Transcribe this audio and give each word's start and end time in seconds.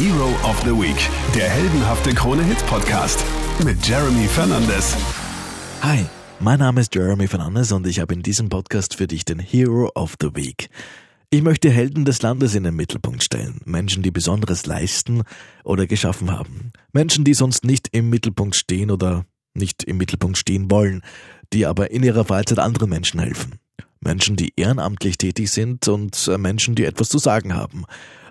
Hero 0.00 0.30
of 0.48 0.58
the 0.64 0.70
Week, 0.70 0.96
der 1.34 1.50
heldenhafte 1.50 2.14
Krone-Hit-Podcast 2.14 3.22
mit 3.66 3.86
Jeremy 3.86 4.28
Fernandes. 4.28 4.96
Hi, 5.82 6.06
mein 6.38 6.58
Name 6.58 6.80
ist 6.80 6.94
Jeremy 6.94 7.28
Fernandes 7.28 7.70
und 7.70 7.86
ich 7.86 8.00
habe 8.00 8.14
in 8.14 8.22
diesem 8.22 8.48
Podcast 8.48 8.94
für 8.94 9.06
dich 9.06 9.26
den 9.26 9.38
Hero 9.38 9.90
of 9.94 10.14
the 10.18 10.34
Week. 10.34 10.70
Ich 11.28 11.42
möchte 11.42 11.68
Helden 11.68 12.06
des 12.06 12.22
Landes 12.22 12.54
in 12.54 12.62
den 12.62 12.76
Mittelpunkt 12.76 13.22
stellen. 13.22 13.60
Menschen, 13.66 14.02
die 14.02 14.10
Besonderes 14.10 14.64
leisten 14.64 15.22
oder 15.64 15.86
geschaffen 15.86 16.30
haben. 16.30 16.72
Menschen, 16.94 17.24
die 17.24 17.34
sonst 17.34 17.66
nicht 17.66 17.88
im 17.92 18.08
Mittelpunkt 18.08 18.56
stehen 18.56 18.90
oder 18.90 19.26
nicht 19.52 19.84
im 19.84 19.98
Mittelpunkt 19.98 20.38
stehen 20.38 20.70
wollen, 20.70 21.02
die 21.52 21.66
aber 21.66 21.90
in 21.90 22.02
ihrer 22.02 22.24
Freizeit 22.24 22.58
anderen 22.58 22.88
Menschen 22.88 23.20
helfen. 23.20 23.56
Menschen, 24.00 24.36
die 24.36 24.54
ehrenamtlich 24.56 25.18
tätig 25.18 25.50
sind 25.50 25.86
und 25.88 26.26
äh, 26.26 26.38
Menschen, 26.38 26.74
die 26.74 26.86
etwas 26.86 27.10
zu 27.10 27.18
sagen 27.18 27.54
haben. 27.54 27.84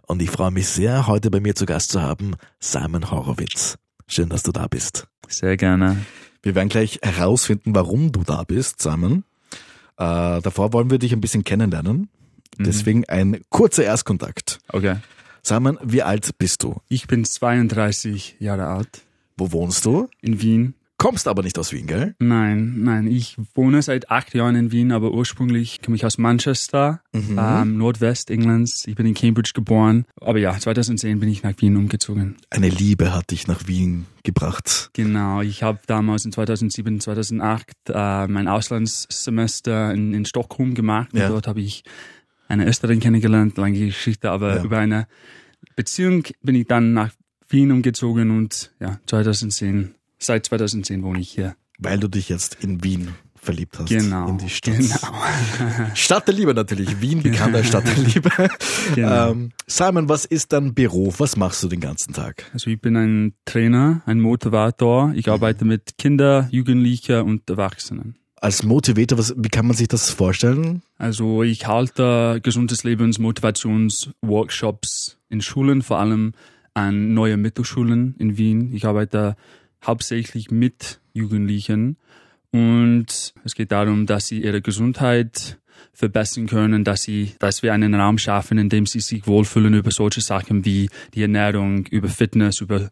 Und 0.09 0.23
ich 0.23 0.31
freue 0.31 0.49
mich 0.49 0.67
sehr, 0.67 1.05
heute 1.05 1.29
bei 1.29 1.39
mir 1.39 1.53
zu 1.53 1.67
Gast 1.67 1.91
zu 1.91 2.01
haben, 2.01 2.33
Simon 2.59 3.11
Horowitz. 3.11 3.77
Schön, 4.07 4.27
dass 4.27 4.41
du 4.41 4.51
da 4.51 4.65
bist. 4.65 5.05
Sehr 5.27 5.55
gerne. 5.55 5.97
Wir 6.41 6.55
werden 6.55 6.67
gleich 6.67 6.97
herausfinden, 7.03 7.75
warum 7.75 8.11
du 8.11 8.23
da 8.23 8.43
bist, 8.43 8.81
Simon. 8.81 9.23
Äh, 9.97 10.41
davor 10.41 10.73
wollen 10.73 10.89
wir 10.89 10.97
dich 10.97 11.13
ein 11.13 11.21
bisschen 11.21 11.43
kennenlernen. 11.43 12.09
Mhm. 12.57 12.63
Deswegen 12.63 13.05
ein 13.07 13.41
kurzer 13.49 13.83
Erstkontakt. 13.83 14.57
Okay. 14.69 14.95
Simon, 15.43 15.77
wie 15.83 16.01
alt 16.01 16.39
bist 16.39 16.63
du? 16.63 16.81
Ich 16.87 17.05
bin 17.05 17.23
32 17.23 18.37
Jahre 18.39 18.65
alt. 18.65 19.03
Wo 19.37 19.51
wohnst 19.51 19.85
du? 19.85 20.09
In 20.21 20.41
Wien. 20.41 20.73
Kommst 20.99 21.29
aber 21.29 21.43
nicht 21.43 21.57
aus 21.57 21.71
Wien, 21.71 21.87
gell? 21.87 22.13
Nein, 22.19 22.83
nein. 22.83 23.07
Ich 23.07 23.37
wohne 23.55 23.81
seit 23.81 24.11
acht 24.11 24.33
Jahren 24.33 24.55
in 24.55 24.73
Wien, 24.73 24.91
aber 24.91 25.13
ursprünglich 25.13 25.81
komme 25.81 25.95
ich 25.95 26.05
aus 26.05 26.17
Manchester, 26.17 27.01
mhm. 27.13 27.39
ähm, 27.39 27.77
Nordwest 27.77 28.29
Englands. 28.29 28.85
Ich 28.85 28.95
bin 28.95 29.05
in 29.05 29.13
Cambridge 29.13 29.51
geboren. 29.53 30.03
Aber 30.19 30.39
ja, 30.39 30.59
2010 30.59 31.21
bin 31.21 31.29
ich 31.29 31.41
nach 31.41 31.53
Wien 31.59 31.77
umgezogen. 31.77 32.35
Eine 32.49 32.67
Liebe 32.67 33.13
hat 33.13 33.31
dich 33.31 33.47
nach 33.47 33.65
Wien 33.65 34.07
gebracht. 34.23 34.89
Genau. 34.91 35.39
Ich 35.39 35.63
habe 35.63 35.79
damals 35.87 36.25
in 36.25 36.33
2007, 36.33 36.99
2008 36.99 37.71
äh, 37.87 38.27
mein 38.27 38.49
Auslandssemester 38.49 39.93
in, 39.93 40.13
in 40.13 40.25
Stockholm 40.25 40.73
gemacht. 40.73 41.11
Ja. 41.13 41.27
Und 41.27 41.31
dort 41.31 41.47
habe 41.47 41.61
ich 41.61 41.85
eine 42.49 42.67
Österreicherin 42.67 42.99
kennengelernt, 42.99 43.57
lange 43.57 43.79
Geschichte, 43.85 44.31
aber 44.31 44.57
ja. 44.57 44.63
über 44.65 44.79
eine 44.79 45.07
Beziehung 45.77 46.25
bin 46.41 46.55
ich 46.55 46.67
dann 46.67 46.91
nach 46.91 47.11
Wien 47.47 47.71
umgezogen 47.71 48.31
und 48.31 48.73
ja, 48.81 48.99
2010 49.05 49.95
Seit 50.19 50.45
2010 50.45 51.03
wohne 51.03 51.19
ich 51.19 51.29
hier. 51.29 51.55
Weil 51.77 51.99
du 51.99 52.07
dich 52.09 52.29
jetzt 52.29 52.57
in 52.61 52.83
Wien 52.83 53.15
verliebt 53.35 53.79
hast. 53.79 53.89
Genau. 53.89 54.27
In 54.27 54.37
die 54.37 54.49
Stadt. 54.49 54.75
Genau. 54.77 54.97
Stadt 55.95 56.27
der 56.27 56.33
Liebe 56.35 56.53
natürlich. 56.53 56.99
Wien 57.01 57.23
bekannt 57.23 57.55
als 57.55 57.67
Stadt 57.67 57.87
der 57.87 57.95
Liebe. 57.95 58.29
Genau. 58.95 59.31
Ähm, 59.31 59.51
Simon, 59.67 60.09
was 60.09 60.25
ist 60.25 60.51
dein 60.51 60.73
Beruf? 60.73 61.19
Was 61.19 61.35
machst 61.37 61.61
du 61.61 61.67
den 61.67 61.79
ganzen 61.79 62.11
Tag? 62.13 62.49
Also 62.53 62.71
ich 62.71 62.81
bin 62.81 62.95
ein 62.97 63.33
Trainer, 63.45 64.01
ein 64.05 64.19
Motivator. 64.19 65.13
Ich 65.15 65.29
arbeite 65.29 65.63
mit 65.63 65.97
Kindern, 65.99 66.47
Jugendlichen 66.49 67.21
und 67.21 67.47
Erwachsenen. 67.49 68.15
Als 68.35 68.63
Motivator, 68.63 69.19
was, 69.19 69.35
wie 69.37 69.49
kann 69.49 69.67
man 69.67 69.77
sich 69.77 69.87
das 69.87 70.09
vorstellen? 70.09 70.81
Also 70.97 71.43
ich 71.43 71.67
halte 71.67 72.39
gesundes 72.41 72.83
Lebens 72.83 73.19
Motivationsworkshops 73.19 75.17
in 75.29 75.41
Schulen, 75.41 75.81
vor 75.83 75.99
allem 75.99 76.33
an 76.73 77.13
neue 77.13 77.37
Mittelschulen 77.37 78.15
in 78.17 78.37
Wien. 78.37 78.73
Ich 78.73 78.85
arbeite 78.85 79.35
hauptsächlich 79.85 80.51
mit 80.51 80.99
Jugendlichen. 81.13 81.97
Und 82.51 83.33
es 83.43 83.55
geht 83.55 83.71
darum, 83.71 84.05
dass 84.05 84.27
sie 84.27 84.41
ihre 84.41 84.61
Gesundheit 84.61 85.59
verbessern 85.93 86.47
können, 86.47 86.83
dass 86.83 87.03
sie, 87.03 87.33
dass 87.39 87.63
wir 87.63 87.73
einen 87.73 87.93
Raum 87.93 88.17
schaffen, 88.17 88.57
in 88.57 88.69
dem 88.69 88.85
sie 88.85 88.99
sich 88.99 89.27
wohlfühlen 89.27 89.73
über 89.73 89.91
solche 89.91 90.21
Sachen 90.21 90.65
wie 90.65 90.89
die 91.13 91.21
Ernährung, 91.21 91.85
über 91.87 92.07
Fitness, 92.07 92.61
über 92.61 92.89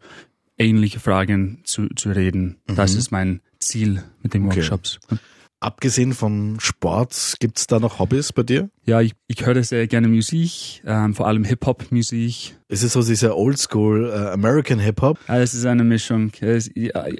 ähnliche 0.58 1.00
Fragen 1.00 1.60
zu, 1.64 1.88
zu 1.94 2.10
reden. 2.10 2.58
Mhm. 2.68 2.76
Das 2.76 2.94
ist 2.94 3.10
mein 3.10 3.40
Ziel 3.58 4.02
mit 4.22 4.34
den 4.34 4.44
Workshops. 4.44 4.98
Okay. 5.04 5.18
Abgesehen 5.60 6.12
vom 6.14 6.60
Sport, 6.60 7.34
gibt's 7.40 7.66
da 7.66 7.80
noch 7.80 7.98
Hobbys 7.98 8.32
bei 8.32 8.44
dir? 8.44 8.70
Ja, 8.84 9.00
ich, 9.00 9.14
ich 9.26 9.44
höre 9.44 9.64
sehr 9.64 9.88
gerne 9.88 10.06
Musik, 10.06 10.82
ähm, 10.86 11.14
vor 11.14 11.26
allem 11.26 11.42
Hip-Hop-Musik. 11.42 12.56
Ist 12.68 12.82
es 12.84 12.92
so 12.92 13.02
dieser 13.02 13.36
Oldschool 13.36 14.08
äh, 14.08 14.30
American 14.30 14.78
Hip-Hop? 14.78 15.18
Ja, 15.26 15.40
es 15.40 15.54
ist 15.54 15.66
eine 15.66 15.82
Mischung. 15.82 16.30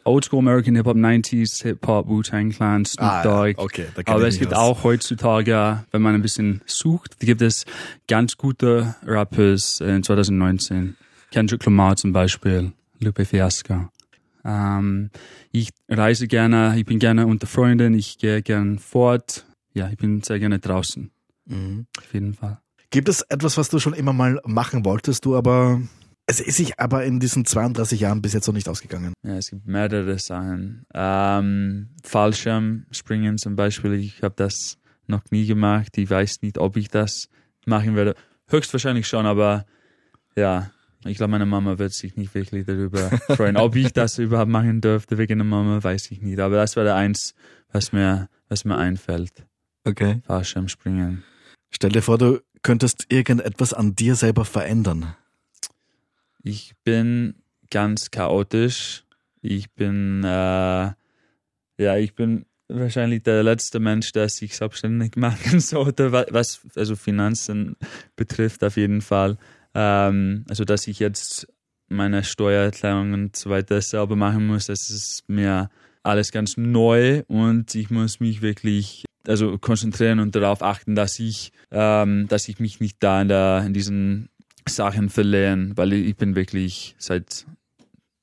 Oldschool 0.05 0.39
American 0.39 0.77
Hip-Hop, 0.77 0.97
90s 0.97 1.63
Hip-Hop, 1.63 2.07
Wu-Tang 2.07 2.51
Clan, 2.51 2.85
Snoop 2.85 3.05
ah, 3.05 3.23
Dogg. 3.25 3.55
Ja. 3.59 3.65
Okay, 3.65 3.87
da 3.97 4.03
Aber 4.13 4.29
es 4.29 4.39
gibt 4.39 4.55
aus. 4.55 4.61
auch 4.61 4.85
heutzutage, 4.85 5.85
wenn 5.91 6.03
man 6.03 6.15
ein 6.15 6.23
bisschen 6.23 6.63
sucht, 6.65 7.19
gibt 7.19 7.43
es 7.43 7.65
ganz 8.07 8.37
gute 8.37 8.95
Rappers 9.05 9.81
in 9.81 10.05
2019. 10.05 10.97
Kendrick 11.33 11.65
Lamar 11.65 11.97
zum 11.97 12.13
Beispiel, 12.13 12.71
Lupe 13.01 13.25
Fiasco. 13.25 13.89
Ähm, 14.45 15.11
ich 15.53 15.71
reise 15.89 16.29
gerne, 16.29 16.75
ich 16.77 16.85
bin 16.85 16.99
gerne 16.99 17.27
unter 17.27 17.47
Freunden, 17.47 17.95
ich 17.95 18.19
gehe 18.19 18.43
gerne 18.43 18.79
fort. 18.79 19.47
Ja, 19.75 19.89
ich 19.91 19.97
bin 19.97 20.23
sehr 20.23 20.39
gerne 20.39 20.59
draußen. 20.59 21.11
Mhm. 21.47 21.87
Auf 21.99 22.15
jeden 22.15 22.35
Fall. 22.35 22.59
Gibt 22.91 23.09
es 23.09 23.23
etwas, 23.23 23.57
was 23.59 23.69
du 23.69 23.79
schon 23.79 23.93
immer 23.93 24.13
mal 24.13 24.41
machen 24.45 24.85
wolltest, 24.85 25.25
du 25.25 25.37
aber 25.37 25.81
es 26.31 26.41
ist 26.41 26.59
sich 26.59 26.79
aber 26.79 27.05
in 27.05 27.21
diesen 27.21 27.47
32 27.47 28.01
Jahren 28.01 28.21
bis 28.21 28.35
jetzt 28.35 28.47
noch 28.47 28.55
nicht 28.55 28.69
ausgegangen. 28.69 29.15
Ja, 29.25 29.39
es 29.39 29.49
gibt 29.49 29.67
mehrere 29.67 30.19
Sachen. 30.19 30.85
Ähm, 30.93 31.89
Fallschirmspringen 32.05 33.39
zum 33.39 33.57
Beispiel, 33.57 33.95
ich 33.95 34.23
habe 34.23 34.35
das 34.37 34.77
noch 35.07 35.23
nie 35.31 35.47
gemacht. 35.47 35.97
Ich 35.97 36.11
weiß 36.11 36.43
nicht, 36.43 36.59
ob 36.59 36.77
ich 36.77 36.89
das 36.89 37.29
machen 37.65 37.97
werde. 37.97 38.15
Höchstwahrscheinlich 38.47 39.09
schon, 39.09 39.25
aber 39.25 39.65
ja, 40.37 40.71
ich 41.05 41.17
glaube, 41.17 41.31
meine 41.31 41.47
Mama 41.47 41.79
wird 41.79 41.93
sich 41.93 42.17
nicht 42.17 42.35
wirklich 42.35 42.67
darüber 42.67 43.11
freuen. 43.29 43.57
Ob 43.57 43.77
ich 43.77 43.93
das 43.93 44.19
überhaupt 44.19 44.51
machen 44.51 44.81
dürfte 44.81 45.17
wegen 45.19 45.39
der 45.39 45.47
Mama, 45.47 45.83
weiß 45.83 46.11
ich 46.11 46.21
nicht. 46.23 46.41
Aber 46.41 46.57
das 46.57 46.77
war 46.77 46.85
der 46.85 46.97
eins, 46.97 47.35
was 47.73 47.93
mir, 47.93 48.29
was 48.49 48.65
mir 48.65 48.77
einfällt. 48.77 49.47
Okay. 49.85 50.21
Fallschirmspringen. 50.27 51.23
Stell 51.71 51.91
dir 51.91 52.03
vor, 52.03 52.19
du 52.19 52.41
könntest 52.63 53.07
irgendetwas 53.11 53.73
an 53.73 53.95
dir 53.95 54.17
selber 54.17 54.45
verändern. 54.45 55.15
Ich 56.43 56.75
bin 56.83 57.35
ganz 57.71 58.11
chaotisch. 58.11 59.05
Ich 59.41 59.71
bin, 59.73 60.25
äh, 60.25 60.27
ja, 61.79 61.97
ich 61.97 62.15
bin 62.15 62.47
wahrscheinlich 62.69 63.23
der 63.23 63.43
letzte 63.43 63.81
Mensch, 63.81 64.13
der 64.13 64.29
sich 64.29 64.57
selbstständig 64.57 65.13
machen 65.17 65.61
sollte, 65.61 66.13
was 66.13 66.61
also 66.75 66.97
Finanzen 66.97 67.77
betrifft 68.17 68.65
auf 68.65 68.77
jeden 68.77 69.01
Fall. 69.01 69.39
Ähm, 69.75 70.45
also, 70.49 70.65
dass 70.65 70.87
ich 70.87 70.99
jetzt 70.99 71.47
meine 71.89 72.25
Steuererklärung 72.25 73.13
und 73.13 73.37
so 73.37 73.51
weiter 73.51 73.81
selber 73.81 74.17
machen 74.17 74.47
muss, 74.47 74.67
das 74.67 74.91
ist 74.91 75.25
mir 75.29 75.71
alles 76.03 76.33
ganz 76.33 76.57
neu 76.57 77.23
und 77.29 77.75
ich 77.75 77.91
muss 77.91 78.21
mich 78.21 78.43
wirklich 78.43 79.05
also 79.27 79.59
konzentrieren 79.59 80.21
und 80.21 80.35
darauf 80.35 80.63
achten, 80.63 80.95
dass 80.95 81.19
ich, 81.19 81.53
ähm, 81.71 82.29
dass 82.29 82.49
ich 82.49 82.61
mich 82.61 82.81
nicht 82.81 82.97
da 83.01 83.21
in, 83.21 83.29
der, 83.29 83.63
in 83.67 83.75
diesen 83.75 84.31
Sachen 84.67 85.11
verliere, 85.11 85.71
weil 85.77 85.93
ich 85.93 86.17
bin 86.17 86.35
wirklich 86.35 86.95
seit, 86.99 87.47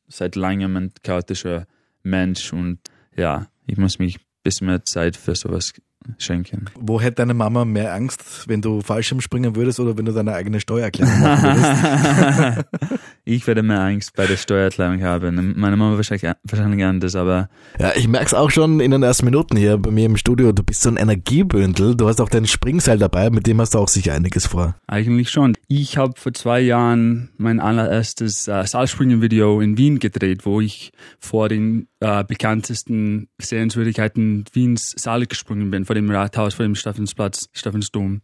seit 0.07 0.35
langem 0.35 0.75
ein 0.77 0.91
chaotischer 1.03 1.67
Mensch 2.01 2.53
und 2.53 2.79
ja, 3.15 3.47
ich 3.67 3.77
muss 3.77 3.99
mich 3.99 4.17
ein 4.17 4.25
bisschen 4.43 4.67
mehr 4.67 4.83
Zeit 4.85 5.15
für 5.15 5.35
sowas 5.35 5.73
schenken. 6.17 6.65
Wo 6.79 7.01
hätte 7.01 7.15
deine 7.15 7.33
Mama 7.33 7.65
mehr 7.65 7.93
Angst, 7.93 8.47
wenn 8.47 8.61
du 8.61 8.81
Fallschirmspringen 8.81 9.55
würdest 9.55 9.79
oder 9.79 9.97
wenn 9.97 10.05
du 10.05 10.11
deine 10.11 10.33
eigene 10.33 10.59
Steuererklärung 10.59 11.19
machen 11.19 11.43
würdest? 11.43 12.65
ich 13.25 13.47
werde 13.47 13.63
mehr 13.63 13.81
Angst 13.81 14.15
bei 14.15 14.27
der 14.27 14.37
Steuererklärung 14.37 15.03
haben. 15.03 15.53
Meine 15.57 15.75
Mama 15.75 15.97
wahrscheinlich, 15.97 16.31
wahrscheinlich 16.43 16.85
anders, 16.85 17.15
aber. 17.15 17.49
Ja, 17.79 17.93
ich 17.95 18.07
merke 18.07 18.27
es 18.27 18.33
auch 18.35 18.51
schon 18.51 18.79
in 18.79 18.91
den 18.91 19.01
ersten 19.01 19.25
Minuten 19.25 19.57
hier 19.57 19.77
bei 19.77 19.89
mir 19.89 20.05
im 20.05 20.15
Studio. 20.15 20.51
Du 20.51 20.63
bist 20.63 20.83
so 20.83 20.89
ein 20.89 20.97
Energiebündel. 20.97 21.95
Du 21.95 22.07
hast 22.07 22.21
auch 22.21 22.29
dein 22.29 22.45
Springseil 22.45 22.99
dabei, 22.99 23.31
mit 23.31 23.47
dem 23.47 23.59
hast 23.59 23.73
du 23.73 23.79
auch 23.79 23.87
sicher 23.87 24.13
einiges 24.13 24.45
vor. 24.45 24.75
Eigentlich 24.85 25.31
schon. 25.31 25.57
Ich 25.67 25.97
habe 25.97 26.13
vor 26.15 26.33
zwei 26.33 26.61
Jahren 26.61 27.29
mein 27.37 27.59
allererstes 27.59 28.47
äh, 28.47 28.63
Seilspringen-Video 28.65 29.59
in 29.59 29.77
Wien 29.77 29.97
gedreht, 29.97 30.45
wo 30.45 30.61
ich 30.61 30.91
vor 31.19 31.49
den 31.49 31.87
äh, 32.01 32.23
bekanntesten 32.23 33.27
Sehenswürdigkeiten 33.41 34.45
Wiens 34.53 34.93
Saal 34.95 35.25
gesprungen 35.25 35.71
bin, 35.71 35.85
vor 35.85 35.95
dem 35.95 36.11
Rathaus, 36.11 36.53
vor 36.53 36.65
dem 36.65 36.75
Stephansplatz, 36.75 37.49
Stephansdom. 37.53 38.21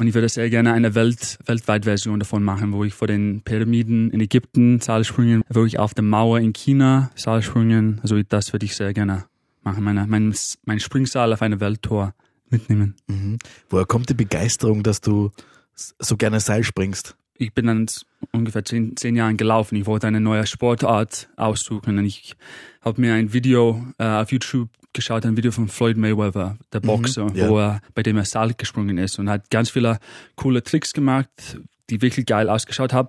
Und 0.00 0.06
ich 0.06 0.14
würde 0.14 0.30
sehr 0.30 0.48
gerne 0.48 0.72
eine 0.72 0.94
Welt, 0.94 1.38
weltweit 1.44 1.84
Version 1.84 2.20
davon 2.20 2.42
machen, 2.42 2.72
wo 2.72 2.84
ich 2.84 2.94
vor 2.94 3.06
den 3.06 3.42
Pyramiden 3.42 4.10
in 4.10 4.22
Ägypten 4.22 4.80
Saal 4.80 5.04
springen, 5.04 5.42
wo 5.50 5.66
ich 5.66 5.78
auf 5.78 5.92
der 5.92 6.04
Mauer 6.04 6.38
in 6.38 6.54
China 6.54 7.10
Saal 7.16 7.42
springen. 7.42 8.00
Also 8.02 8.18
das 8.22 8.54
würde 8.54 8.64
ich 8.64 8.74
sehr 8.74 8.94
gerne 8.94 9.26
machen, 9.62 9.84
meine, 9.84 10.06
mein, 10.06 10.34
mein 10.64 10.80
Springsaal 10.80 11.34
auf 11.34 11.42
eine 11.42 11.60
Welttour 11.60 12.14
mitnehmen. 12.48 12.94
Mhm. 13.08 13.36
Woher 13.68 13.84
kommt 13.84 14.08
die 14.08 14.14
Begeisterung, 14.14 14.82
dass 14.82 15.02
du 15.02 15.32
so 15.74 16.16
gerne 16.16 16.40
Seil 16.40 16.64
springst? 16.64 17.14
Ich 17.40 17.54
bin 17.54 17.66
dann 17.66 17.86
ungefähr 18.32 18.64
zehn, 18.64 18.96
zehn 18.96 19.16
Jahren 19.16 19.36
gelaufen. 19.36 19.76
Ich 19.76 19.86
wollte 19.86 20.06
eine 20.06 20.20
neue 20.20 20.46
Sportart 20.46 21.28
aussuchen 21.36 21.98
und 21.98 22.04
ich 22.04 22.36
habe 22.82 23.00
mir 23.00 23.14
ein 23.14 23.32
Video 23.32 23.82
äh, 23.98 24.04
auf 24.04 24.30
YouTube 24.30 24.68
geschaut, 24.92 25.24
ein 25.24 25.36
Video 25.36 25.50
von 25.50 25.68
Floyd 25.68 25.96
Mayweather, 25.96 26.58
der 26.72 26.80
mhm, 26.82 26.86
Boxer, 26.86 27.30
mhm, 27.30 27.36
ja. 27.36 27.48
wo 27.48 27.58
er, 27.58 27.80
bei 27.94 28.02
dem 28.02 28.18
er 28.18 28.26
Seil 28.26 28.52
gesprungen 28.54 28.98
ist 28.98 29.18
und 29.18 29.30
hat 29.30 29.50
ganz 29.50 29.70
viele 29.70 29.98
coole 30.36 30.62
Tricks 30.62 30.92
gemacht, 30.92 31.58
die 31.88 32.02
wirklich 32.02 32.26
geil 32.26 32.50
ausgeschaut 32.50 32.92
haben. 32.92 33.08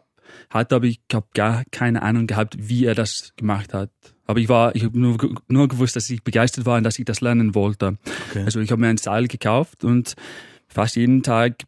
hatte, 0.50 0.76
aber 0.76 0.86
ich 0.86 1.02
habe 1.12 1.28
gar 1.34 1.64
keine 1.72 2.02
Ahnung 2.02 2.26
gehabt, 2.26 2.56
wie 2.58 2.86
er 2.86 2.96
das 2.96 3.34
gemacht 3.36 3.74
hat. 3.74 3.92
Aber 4.28 4.40
ich 4.40 4.48
war, 4.48 4.74
ich 4.78 4.86
habe 4.86 4.98
nur, 4.98 5.18
nur 5.50 5.68
gewusst, 5.68 5.98
dass 5.98 6.10
ich 6.10 6.24
begeistert 6.24 6.66
war 6.66 6.78
und 6.78 6.84
dass 6.84 6.98
ich 7.00 7.04
das 7.04 7.20
lernen 7.20 7.54
wollte. 7.54 7.98
Okay. 8.30 8.44
Also 8.46 8.62
ich 8.62 8.72
habe 8.72 8.80
mir 8.80 8.88
ein 8.88 8.98
Seil 8.98 9.28
gekauft 9.28 9.84
und 9.84 10.16
fast 10.70 10.96
jeden 10.96 11.22
Tag, 11.22 11.64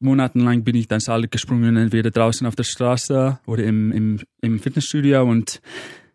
monatelang 0.00 0.64
bin 0.64 0.76
ich 0.76 0.88
dann 0.88 1.00
Seil 1.00 1.28
gesprungen, 1.28 1.76
entweder 1.76 2.10
draußen 2.10 2.46
auf 2.46 2.56
der 2.56 2.64
Straße 2.64 3.38
oder 3.46 3.64
im, 3.64 3.92
im, 3.92 4.20
im 4.40 4.58
Fitnessstudio 4.58 5.22
und 5.22 5.60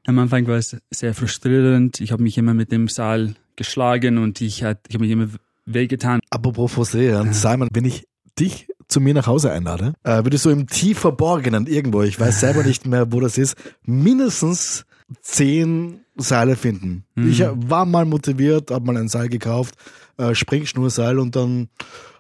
am 0.06 0.20
Anfang 0.20 0.48
war 0.48 0.58
es 0.58 0.76
sehr 0.90 1.14
frustrierend. 1.14 2.02
Ich 2.02 2.12
habe 2.12 2.24
mich 2.24 2.38
immer 2.38 2.54
mit 2.54 2.72
dem 2.72 2.88
Seil 2.88 3.36
geschlagen 3.56 4.18
und 4.18 4.42
ich, 4.42 4.64
hat, 4.64 4.80
ich 4.88 4.96
habe 4.96 5.04
mich 5.06 5.12
immer 5.12 5.30
wehgetan. 5.66 6.20
Apropos 6.30 6.74
frustrierend, 6.74 7.34
Simon, 7.36 7.70
wenn 7.72 7.86
ich 7.86 8.08
dich 8.38 8.68
zu 8.88 9.00
mir 9.00 9.14
nach 9.14 9.28
Hause 9.28 9.52
einlade, 9.52 9.94
äh, 10.04 10.24
würdest 10.24 10.46
du 10.46 10.50
im 10.50 10.68
tief 10.68 11.00
Verborgenen 11.00 11.68
irgendwo, 11.68 12.02
ich 12.02 12.20
weiß 12.20 12.40
selber 12.40 12.64
nicht 12.66 12.86
mehr, 12.86 13.12
wo 13.12 13.20
das 13.20 13.38
ist, 13.38 13.56
mindestens 13.84 14.86
zehn 15.22 16.02
Seile 16.16 16.56
finden. 16.56 17.06
Mhm. 17.16 17.30
Ich 17.30 17.42
war 17.42 17.86
mal 17.86 18.06
motiviert, 18.06 18.72
habe 18.72 18.86
mal 18.86 18.98
ein 18.98 19.08
Seil 19.08 19.30
gekauft, 19.30 19.76
äh, 20.18 20.36
Springschnurseil 20.36 21.20
und 21.20 21.36
dann 21.36 21.70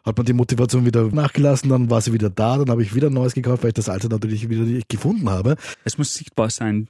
hat 0.03 0.17
man 0.17 0.25
die 0.25 0.33
Motivation 0.33 0.85
wieder 0.85 1.03
nachgelassen, 1.07 1.69
dann 1.69 1.89
war 1.89 2.01
sie 2.01 2.13
wieder 2.13 2.29
da, 2.29 2.57
dann 2.57 2.69
habe 2.69 2.83
ich 2.83 2.94
wieder 2.94 3.07
ein 3.07 3.13
neues 3.13 3.33
gekauft, 3.33 3.63
weil 3.63 3.69
ich 3.69 3.75
das 3.75 3.89
alte 3.89 4.09
natürlich 4.09 4.50
wieder 4.50 4.63
nicht 4.63 4.89
gefunden 4.89 5.29
habe. 5.29 5.55
Es 5.85 5.97
muss 5.97 6.13
sichtbar 6.13 6.50
sein. 6.50 6.88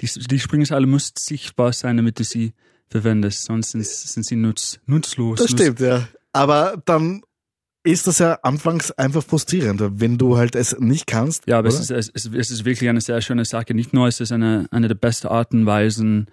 Die, 0.00 0.06
die 0.06 0.38
Springseile 0.38 0.86
muss 0.86 1.12
sichtbar 1.18 1.72
sein, 1.72 1.96
damit 1.96 2.18
du 2.18 2.24
sie 2.24 2.52
verwendest, 2.88 3.44
sonst 3.44 3.70
sind, 3.70 3.84
sind 3.86 4.24
sie 4.26 4.36
nutz, 4.36 4.78
nutzlos. 4.86 5.38
Das 5.38 5.50
stimmt, 5.50 5.80
ja. 5.80 6.06
Aber 6.32 6.80
dann 6.84 7.22
ist 7.84 8.06
das 8.06 8.18
ja 8.20 8.34
anfangs 8.42 8.92
einfach 8.92 9.24
frustrierend, 9.24 9.82
wenn 10.00 10.16
du 10.18 10.36
halt 10.36 10.54
es 10.54 10.78
nicht 10.78 11.06
kannst. 11.08 11.46
Ja, 11.48 11.58
aber 11.58 11.68
es 11.68 11.80
ist, 11.80 11.90
es, 11.90 12.10
es 12.14 12.50
ist 12.50 12.64
wirklich 12.64 12.88
eine 12.88 13.00
sehr 13.00 13.20
schöne 13.22 13.44
Sache. 13.44 13.74
Nicht 13.74 13.92
nur 13.92 14.06
ist 14.06 14.20
es 14.20 14.30
eine, 14.30 14.66
eine 14.70 14.86
der 14.88 14.94
besten 14.94 15.26
Arten 15.26 15.60
und 15.60 15.66
Weisen, 15.66 16.28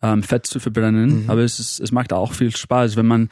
ähm, 0.00 0.22
Fett 0.22 0.46
zu 0.46 0.60
verbrennen, 0.60 1.24
Mhm. 1.24 1.30
aber 1.30 1.40
es, 1.42 1.58
ist, 1.58 1.80
es 1.80 1.90
macht 1.92 2.12
auch 2.12 2.32
viel 2.32 2.54
Spaß. 2.54 2.96
Wenn 2.96 3.06
man 3.06 3.28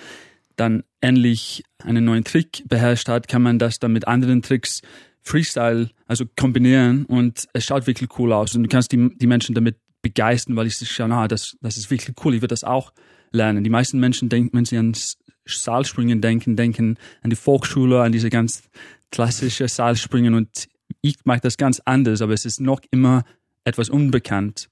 dann 0.61 0.85
endlich 1.01 1.65
einen 1.83 2.05
neuen 2.05 2.25
Trick 2.25 2.62
beherrscht 2.69 3.09
hat, 3.09 3.27
kann 3.29 3.43
man 3.43 3.59
das 3.59 3.79
dann 3.79 3.93
mit 3.93 4.07
anderen 4.07 4.43
Tricks 4.43 4.83
Freestyle, 5.23 5.91
also 6.07 6.25
kombinieren 6.37 7.05
und 7.07 7.47
es 7.53 7.65
schaut 7.65 7.87
wirklich 7.87 8.19
cool 8.19 8.33
aus. 8.33 8.55
Und 8.55 8.62
du 8.62 8.69
kannst 8.69 8.93
die, 8.93 9.11
die 9.17 9.27
Menschen 9.27 9.55
damit 9.55 9.77
begeistern, 10.03 10.57
weil 10.57 10.67
ich 10.67 10.77
sich 10.79 10.91
schauen, 10.91 11.12
ah, 11.12 11.29
das, 11.29 11.57
das 11.61 11.77
ist 11.77 11.91
wirklich 11.91 12.17
cool, 12.25 12.35
ich 12.35 12.41
würde 12.43 12.53
das 12.53 12.65
auch 12.65 12.93
lernen. 13.33 13.65
Die 13.65 13.71
meisten 13.71 13.99
Menschen 14.01 14.29
denken, 14.29 14.57
wenn 14.57 14.65
sie 14.65 14.79
an 14.79 14.93
S- 14.93 15.19
Seilspringen 15.47 16.21
denken, 16.21 16.57
denken 16.57 16.97
an 17.23 17.31
die 17.31 17.37
Volksschule, 17.37 18.03
an 18.03 18.12
diese 18.12 18.31
ganz 18.31 18.62
klassische 19.11 19.69
Seilspringen 19.69 20.35
und 20.35 20.69
ich 21.03 21.17
mache 21.25 21.41
das 21.41 21.57
ganz 21.57 21.81
anders, 21.85 22.23
aber 22.23 22.33
es 22.33 22.45
ist 22.45 22.61
noch 22.61 22.81
immer 22.91 23.25
etwas 23.65 23.89
unbekannt. 23.91 24.69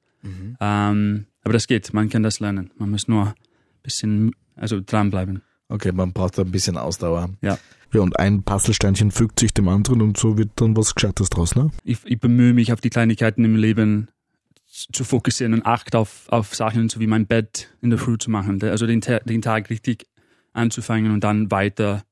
Ähm, 0.61 1.27
aber 1.43 1.53
das 1.53 1.67
geht, 1.67 1.93
man 1.95 2.09
kann 2.09 2.23
das 2.23 2.41
lernen. 2.41 2.71
Man 2.77 2.91
muss 2.91 3.07
nur 3.07 3.29
ein 3.29 3.35
bisschen, 3.83 4.33
also 4.57 4.81
dranbleiben. 4.85 5.43
Okay, 5.69 5.93
man 5.93 6.13
braucht 6.13 6.39
da 6.39 6.43
ein 6.43 6.51
bisschen 6.51 6.77
Ausdauer. 6.77 7.31
Ja. 7.43 7.59
Ja, 7.93 8.03
und 8.03 8.19
ein 8.19 8.43
Puzzlesteinchen 8.43 9.11
fügt 9.11 9.41
sich 9.41 9.55
dem 9.55 9.69
anderen 9.69 10.03
und 10.03 10.19
so 10.19 10.37
wird 10.37 10.51
dann 10.57 10.77
was 10.77 10.95
Gescheites 10.95 11.31
draus, 11.31 11.55
ne? 11.55 11.71
Ich, 11.85 11.99
ich 12.05 12.21
bemühe 12.21 12.53
mich, 12.53 12.73
auf 12.73 12.83
die 12.83 12.91
Kleinigkeiten 12.91 13.45
im 13.45 13.57
Leben 13.57 14.09
zu 14.67 15.05
fokussieren 15.05 15.55
und 15.55 15.65
Acht 15.65 15.97
auf, 15.97 16.27
auf 16.29 16.55
Sachen, 16.55 16.91
so 16.91 17.01
wie 17.01 17.07
mein 17.07 17.27
Bett 17.27 17.75
in 17.81 17.91
der 17.91 17.99
Früh 17.99 18.19
zu 18.19 18.31
machen. 18.31 18.63
Also 18.63 18.87
den, 18.87 19.01
den 19.01 19.43
Tag 19.43 19.71
richtig 19.71 20.07
anzufangen 20.53 21.13
und 21.13 21.25
dann 21.25 21.51
weiter 21.51 22.05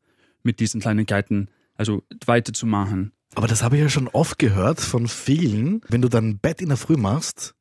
mit 0.43 0.61
diesen 0.61 0.81
Kleinigkeiten, 0.81 1.49
also 1.75 2.03
weiterzumachen. 2.25 3.13
Aber 3.35 3.47
das 3.47 3.63
habe 3.63 3.77
ich 3.77 3.83
ja 3.83 3.89
schon 3.91 4.09
oft 4.09 4.39
gehört 4.39 4.81
von 4.81 5.09
vielen. 5.09 5.83
Wenn 5.89 6.01
du 6.01 6.09
dein 6.09 6.39
Bett 6.39 6.63
in 6.63 6.69
der 6.69 6.79
Früh 6.79 6.97
machst, 6.97 7.55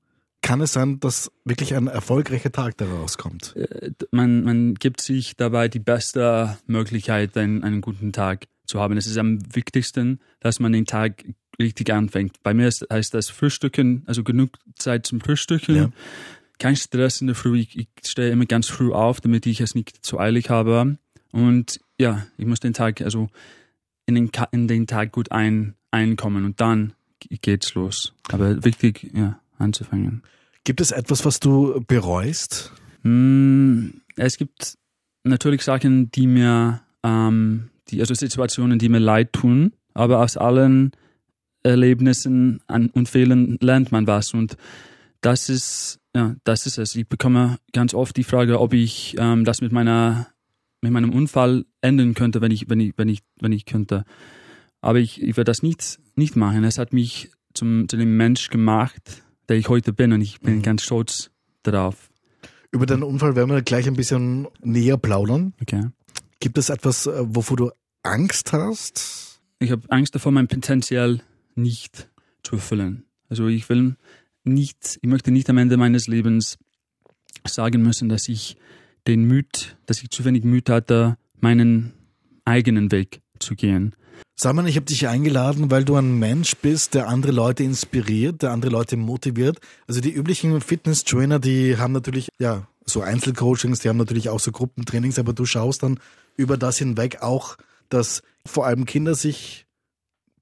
kann 0.46 0.62
es 0.62 0.74
sein, 0.74 1.00
dass 1.00 1.32
wirklich 1.44 1.74
ein 1.74 1.88
erfolgreicher 1.88 2.52
Tag 2.52 2.78
daraus 2.78 3.18
kommt. 3.18 3.56
Äh, 3.56 3.92
man, 4.12 4.44
man 4.44 4.76
gibt 4.76 5.02
sich 5.02 5.36
dabei 5.36 5.68
die 5.68 5.80
beste 5.80 6.60
Möglichkeit, 6.68 7.36
einen, 7.36 7.64
einen 7.64 7.82
guten 7.82 8.14
Tag 8.14 8.46
zu 8.68 8.80
haben. 8.80 8.96
Es 8.96 9.08
ist 9.08 9.18
am 9.18 9.40
wichtigsten, 9.56 10.20
dass 10.40 10.60
man 10.60 10.72
den 10.72 10.86
Tag 10.86 11.26
richtig 11.60 11.92
anfängt. 11.92 12.44
Bei 12.44 12.54
mir 12.54 12.68
ist, 12.68 12.86
heißt 12.92 13.16
das 13.16 13.30
Frühstücken, 13.30 14.04
also 14.06 14.24
genug 14.24 14.52
Zeit 14.76 15.08
zum 15.08 15.20
Frühstücken. 15.20 15.76
Ja. 15.76 15.90
Kein 16.60 16.76
Stress 16.76 17.22
in 17.22 17.28
der 17.28 17.36
Früh. 17.36 17.60
Ich, 17.62 17.76
ich 17.76 17.88
stehe 18.06 18.30
immer 18.30 18.46
ganz 18.46 18.68
früh 18.68 18.94
auf, 18.94 19.22
damit 19.22 19.48
ich 19.48 19.62
es 19.62 19.74
nicht 19.74 20.06
zu 20.06 20.20
eilig 20.20 20.52
habe. 20.52 21.00
Und 21.32 21.80
ja, 22.00 22.28
ich 22.38 22.46
muss 22.46 22.60
den 22.60 22.74
Tag, 22.74 23.02
also 23.02 23.30
in 24.06 24.14
den, 24.14 24.32
in 24.52 24.68
den 24.68 24.86
Tag 24.86 25.12
gut 25.12 25.32
ein, 25.32 25.74
einkommen 25.90 26.46
und 26.46 26.62
dann 26.62 26.94
geht's 27.20 27.74
los. 27.74 28.14
Aber 28.32 28.64
wichtig, 28.64 29.10
ja, 29.16 29.40
anzufangen. 29.58 30.24
Gibt 30.64 30.82
es 30.82 30.92
etwas, 30.92 31.26
was 31.26 31.40
du 31.40 31.84
bereust? 31.88 32.72
Hm, 33.04 34.02
es 34.16 34.38
gibt 34.38 34.78
natürlich 35.24 35.62
Sachen, 35.62 36.12
die 36.12 36.28
mir, 36.28 36.82
ähm, 37.04 37.70
die, 37.90 38.00
also 38.00 38.14
Situationen, 38.14 38.80
die 38.80 38.90
mir 38.90 39.00
leid 39.00 39.34
tun, 39.34 39.74
aber 39.94 40.22
aus 40.22 40.38
allen 40.38 40.92
Erlebnissen 41.64 42.62
und 42.68 43.10
Fehlern 43.10 43.58
lernt 43.60 43.92
man 43.92 44.08
was 44.08 44.34
und 44.34 44.58
das 45.22 45.50
ist, 45.50 46.00
ja, 46.16 46.36
das 46.44 46.68
ist 46.68 46.78
es. 46.78 46.96
Ich 46.96 47.08
bekomme 47.08 47.58
ganz 47.74 47.96
oft 47.96 48.16
die 48.16 48.24
Frage, 48.24 48.60
ob 48.60 48.74
ich 48.74 49.16
ähm, 49.18 49.44
das 49.44 49.62
mit 49.62 49.72
meiner, 49.72 50.28
mit 50.82 50.92
meinem 50.92 51.12
Unfall 51.12 51.66
ändern 51.82 52.14
könnte, 52.14 52.42
wenn 52.42 52.52
ich, 52.52 52.70
wenn 52.70 52.80
ich, 52.80 52.94
wenn 52.98 53.10
ich, 53.10 53.22
wenn 53.40 53.52
ich 53.52 53.66
könnte. 53.66 54.06
Aber 54.82 55.00
ich, 55.00 55.22
ich 55.22 55.36
werde 55.36 55.50
das 55.50 55.64
nicht, 55.64 56.00
nicht 56.16 56.36
machen. 56.36 56.64
Es 56.64 56.78
hat 56.78 56.94
mich 56.94 57.32
zum, 57.56 57.90
zu 57.90 57.98
dem 57.98 58.18
Mensch 58.18 58.50
gemacht, 58.50 59.24
der 59.50 59.58
ich 59.58 59.70
heute 59.70 59.94
bin 59.94 60.12
und 60.14 60.22
ich 60.22 60.40
bin 60.42 60.58
Mhm. 60.58 60.62
ganz 60.62 60.84
stolz 60.84 61.32
darauf. 61.64 62.10
Über 62.72 62.86
deinen 62.86 63.04
Unfall 63.04 63.36
werden 63.36 63.50
wir 63.52 63.62
gleich 63.62 63.88
ein 63.88 63.96
bisschen 63.96 64.48
näher 64.62 64.98
plaudern. 64.98 65.54
Okay. 65.62 65.90
Gibt 66.40 66.58
es 66.58 66.70
etwas, 66.70 67.08
äh, 67.08 67.12
wovor 67.24 67.58
du 67.58 67.72
Angst 68.04 68.52
hast? 68.54 69.40
Ich 69.60 69.72
habe 69.72 69.84
Angst 69.90 70.14
davor, 70.16 70.32
mein 70.32 70.48
Potenzial 70.48 71.22
nicht 71.56 72.10
zu 72.44 72.56
erfüllen. 72.56 73.06
Also 73.30 73.48
ich 73.48 73.68
will 73.70 73.96
nicht, 74.44 75.00
ich 75.02 75.10
möchte 75.10 75.32
nicht 75.32 75.50
am 75.50 75.58
Ende 75.58 75.78
meines 75.78 76.08
Lebens 76.08 76.58
sagen 77.48 77.82
müssen, 77.82 78.10
dass 78.10 78.28
ich 78.28 78.58
den 79.08 79.24
Müd, 79.24 79.78
dass 79.86 80.04
ich 80.04 80.10
zu 80.10 80.26
wenig 80.26 80.44
Müd 80.44 80.70
hatte, 80.70 81.18
meinen 81.40 81.94
eigenen 82.44 82.92
Weg 82.92 83.22
zu 83.40 83.56
gehen. 83.56 83.96
Simon, 84.38 84.68
ich 84.68 84.76
habe 84.76 84.86
dich 84.86 85.08
eingeladen, 85.08 85.72
weil 85.72 85.86
du 85.86 85.96
ein 85.96 86.20
Mensch 86.20 86.58
bist, 86.58 86.94
der 86.94 87.08
andere 87.08 87.32
Leute 87.32 87.64
inspiriert, 87.64 88.42
der 88.42 88.52
andere 88.52 88.70
Leute 88.70 88.98
motiviert. 88.98 89.60
Also 89.88 90.02
die 90.02 90.12
üblichen 90.12 90.60
Fitness-Trainer, 90.60 91.40
die 91.40 91.78
haben 91.78 91.94
natürlich, 91.94 92.28
ja, 92.38 92.68
so 92.86 93.02
Einzelcoachings, 93.02 93.80
die 93.80 93.90
haben 93.90 93.98
natürlich 93.98 94.30
auch 94.30 94.42
so 94.42 94.52
Gruppentrainings, 94.52 95.20
aber 95.20 95.32
du 95.32 95.46
schaust 95.46 95.84
dann 95.84 96.00
über 96.36 96.58
das 96.58 96.78
hinweg 96.78 97.22
auch, 97.22 97.56
dass 97.88 98.24
vor 98.46 98.66
allem 98.66 98.86
Kinder 98.86 99.16
sich 99.16 99.66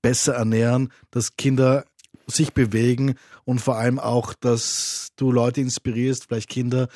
besser 0.02 0.34
ernähren, 0.34 0.92
dass 1.12 1.38
Kinder 1.38 1.86
sich 2.26 2.54
bewegen 2.54 3.16
und 3.46 3.62
vor 3.62 3.78
allem 3.78 4.00
auch, 4.00 4.34
dass 4.34 5.12
du 5.18 5.32
Leute 5.32 5.62
inspirierst, 5.62 6.26
vielleicht 6.26 6.50
Kinder, 6.50 6.90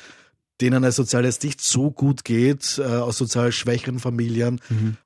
denen 0.60 0.82
es 0.82 0.96
sozial 0.96 1.24
jetzt 1.24 1.44
nicht 1.44 1.60
so 1.60 1.92
gut 1.92 2.24
geht, 2.24 2.78
äh, 2.78 2.82
aus 2.82 3.18
sozial 3.18 3.52
schwächeren 3.52 4.00
Familien. 4.00 4.60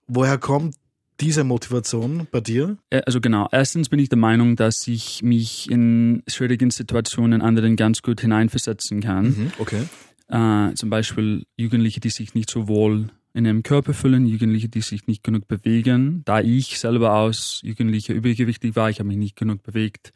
Woher 0.06 0.38
kommt 0.38 0.76
diese 1.22 1.44
Motivation 1.44 2.26
bei 2.30 2.40
dir? 2.40 2.76
Äh, 2.90 3.02
Also 3.06 3.20
genau, 3.20 3.48
erstens 3.52 3.88
bin 3.88 3.98
ich 3.98 4.08
der 4.08 4.18
Meinung, 4.18 4.56
dass 4.56 4.86
ich 4.88 5.22
mich 5.22 5.70
in 5.70 6.22
schwierigen 6.26 6.70
Situationen 6.70 7.40
anderen 7.40 7.76
ganz 7.76 8.02
gut 8.02 8.20
hineinversetzen 8.20 9.00
kann. 9.00 9.52
Okay. 9.58 9.84
Äh, 10.28 10.74
zum 10.74 10.90
Beispiel 10.90 11.44
Jugendliche, 11.56 12.00
die 12.00 12.10
sich 12.10 12.34
nicht 12.34 12.50
so 12.50 12.68
wohl 12.68 13.10
in 13.34 13.46
ihrem 13.46 13.62
Körper 13.62 13.94
fühlen, 13.94 14.26
Jugendliche, 14.26 14.68
die 14.68 14.82
sich 14.82 15.06
nicht 15.06 15.22
genug 15.22 15.48
bewegen. 15.48 16.22
Da 16.24 16.40
ich 16.40 16.78
selber 16.78 17.14
aus 17.14 17.60
Jugendlicher 17.62 18.14
übergewichtig 18.14 18.76
war, 18.76 18.90
ich 18.90 18.98
habe 18.98 19.08
mich 19.08 19.16
nicht 19.16 19.36
genug 19.36 19.62
bewegt. 19.62 20.12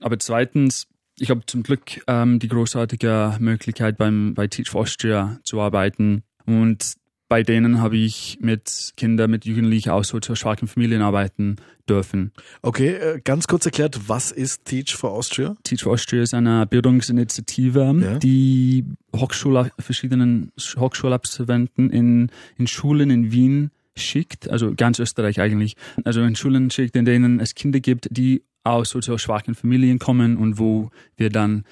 Aber 0.00 0.18
zweitens, 0.18 0.86
ich 1.18 1.30
habe 1.30 1.44
zum 1.46 1.62
Glück 1.62 2.02
ähm, 2.06 2.38
die 2.38 2.48
großartige 2.48 3.36
Möglichkeit 3.40 3.96
beim 3.96 4.34
bei 4.34 4.46
Teach 4.46 4.70
for 4.70 4.82
Austria 4.82 5.40
zu 5.44 5.60
arbeiten 5.60 6.22
und 6.46 6.94
bei 7.30 7.44
denen 7.44 7.80
habe 7.80 7.96
ich 7.96 8.38
mit 8.40 8.92
Kindern, 8.96 9.30
mit 9.30 9.44
Jugendlichen 9.44 9.90
aus 9.90 10.08
sozial 10.08 10.34
schwachen 10.34 10.66
Familien 10.66 11.00
arbeiten 11.00 11.56
dürfen. 11.88 12.32
Okay, 12.60 12.88
äh, 12.88 13.20
ganz 13.22 13.46
kurz 13.46 13.64
erklärt, 13.64 14.08
was 14.08 14.32
ist 14.32 14.64
Teach 14.64 14.96
for 14.96 15.12
Austria? 15.12 15.54
Teach 15.62 15.84
for 15.84 15.92
Austria 15.92 16.22
ist 16.22 16.34
eine 16.34 16.66
Bildungsinitiative, 16.66 17.94
Ja. 18.02 18.18
die 18.18 18.84
Hochschule, 19.14 19.70
verschiedenen 19.78 20.50
Hochschulabsolventen 20.76 21.90
in, 21.90 22.30
in 22.58 22.66
Schulen 22.66 23.10
in 23.10 23.30
Wien 23.30 23.70
schickt, 23.94 24.50
also 24.50 24.74
ganz 24.74 24.98
Österreich 24.98 25.40
eigentlich, 25.40 25.76
also 26.04 26.22
in 26.22 26.34
Schulen 26.34 26.70
schickt, 26.70 26.96
in 26.96 27.04
denen 27.04 27.38
es 27.38 27.54
Kinder 27.54 27.78
gibt, 27.78 28.08
die 28.10 28.42
aus 28.64 28.90
sozial 28.90 29.20
schwachen 29.20 29.54
Familien 29.54 30.00
kommen 30.00 30.36
und 30.36 30.58
wo 30.58 30.90
wir 31.16 31.30
dann 31.30 31.64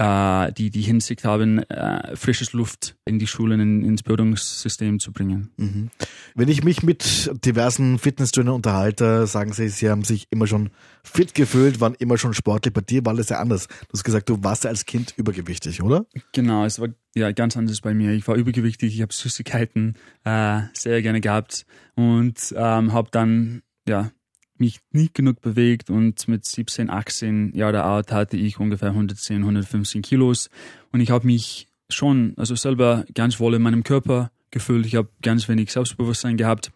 äh, 0.00 0.50
die 0.52 0.70
die 0.70 0.80
Hinsicht 0.80 1.24
haben, 1.24 1.58
äh, 1.64 2.16
frisches 2.16 2.54
Luft 2.54 2.96
in 3.04 3.18
die 3.18 3.26
Schulen, 3.26 3.60
in, 3.60 3.84
ins 3.84 4.02
Bildungssystem 4.02 4.98
zu 4.98 5.12
bringen. 5.12 5.50
Mhm. 5.58 5.90
Wenn 6.34 6.48
ich 6.48 6.64
mich 6.64 6.82
mit 6.82 7.30
diversen 7.44 7.98
Fitnesstrainern 7.98 8.54
unterhalte, 8.54 9.26
sagen 9.26 9.52
sie, 9.52 9.68
sie 9.68 9.90
haben 9.90 10.02
sich 10.02 10.26
immer 10.30 10.46
schon 10.46 10.70
fit 11.04 11.34
gefühlt, 11.34 11.82
waren 11.82 11.94
immer 11.96 12.16
schon 12.16 12.32
sportlich. 12.32 12.72
Bei 12.72 12.80
dir 12.80 13.04
war 13.04 13.14
das 13.14 13.28
ja 13.28 13.40
anders. 13.40 13.66
Du 13.66 13.92
hast 13.92 14.04
gesagt, 14.04 14.30
du 14.30 14.42
warst 14.42 14.64
als 14.64 14.86
Kind 14.86 15.12
übergewichtig, 15.18 15.82
oder? 15.82 16.06
Genau, 16.32 16.64
es 16.64 16.80
war 16.80 16.88
ja 17.14 17.32
ganz 17.32 17.58
anders 17.58 17.82
bei 17.82 17.92
mir. 17.92 18.12
Ich 18.12 18.26
war 18.26 18.36
übergewichtig, 18.36 18.94
ich 18.94 19.02
habe 19.02 19.12
Süßigkeiten 19.12 19.96
äh, 20.24 20.62
sehr 20.72 21.02
gerne 21.02 21.20
gehabt 21.20 21.66
und 21.94 22.54
ähm, 22.56 22.94
habe 22.94 23.10
dann 23.10 23.60
ja 23.86 24.10
mich 24.60 24.80
nicht 24.92 25.14
genug 25.14 25.40
bewegt 25.40 25.90
und 25.90 26.28
mit 26.28 26.44
17, 26.44 26.90
18 26.90 27.54
Jahre 27.54 27.84
alt 27.84 28.12
hatte 28.12 28.36
ich 28.36 28.60
ungefähr 28.60 28.90
110, 28.90 29.38
115 29.38 30.02
Kilos 30.02 30.50
und 30.92 31.00
ich 31.00 31.10
habe 31.10 31.26
mich 31.26 31.68
schon, 31.88 32.34
also 32.36 32.54
selber 32.54 33.04
ganz 33.14 33.40
wohl 33.40 33.54
in 33.54 33.62
meinem 33.62 33.82
Körper 33.82 34.30
gefühlt. 34.50 34.86
Ich 34.86 34.94
habe 34.94 35.08
ganz 35.22 35.48
wenig 35.48 35.72
Selbstbewusstsein 35.72 36.36
gehabt 36.36 36.72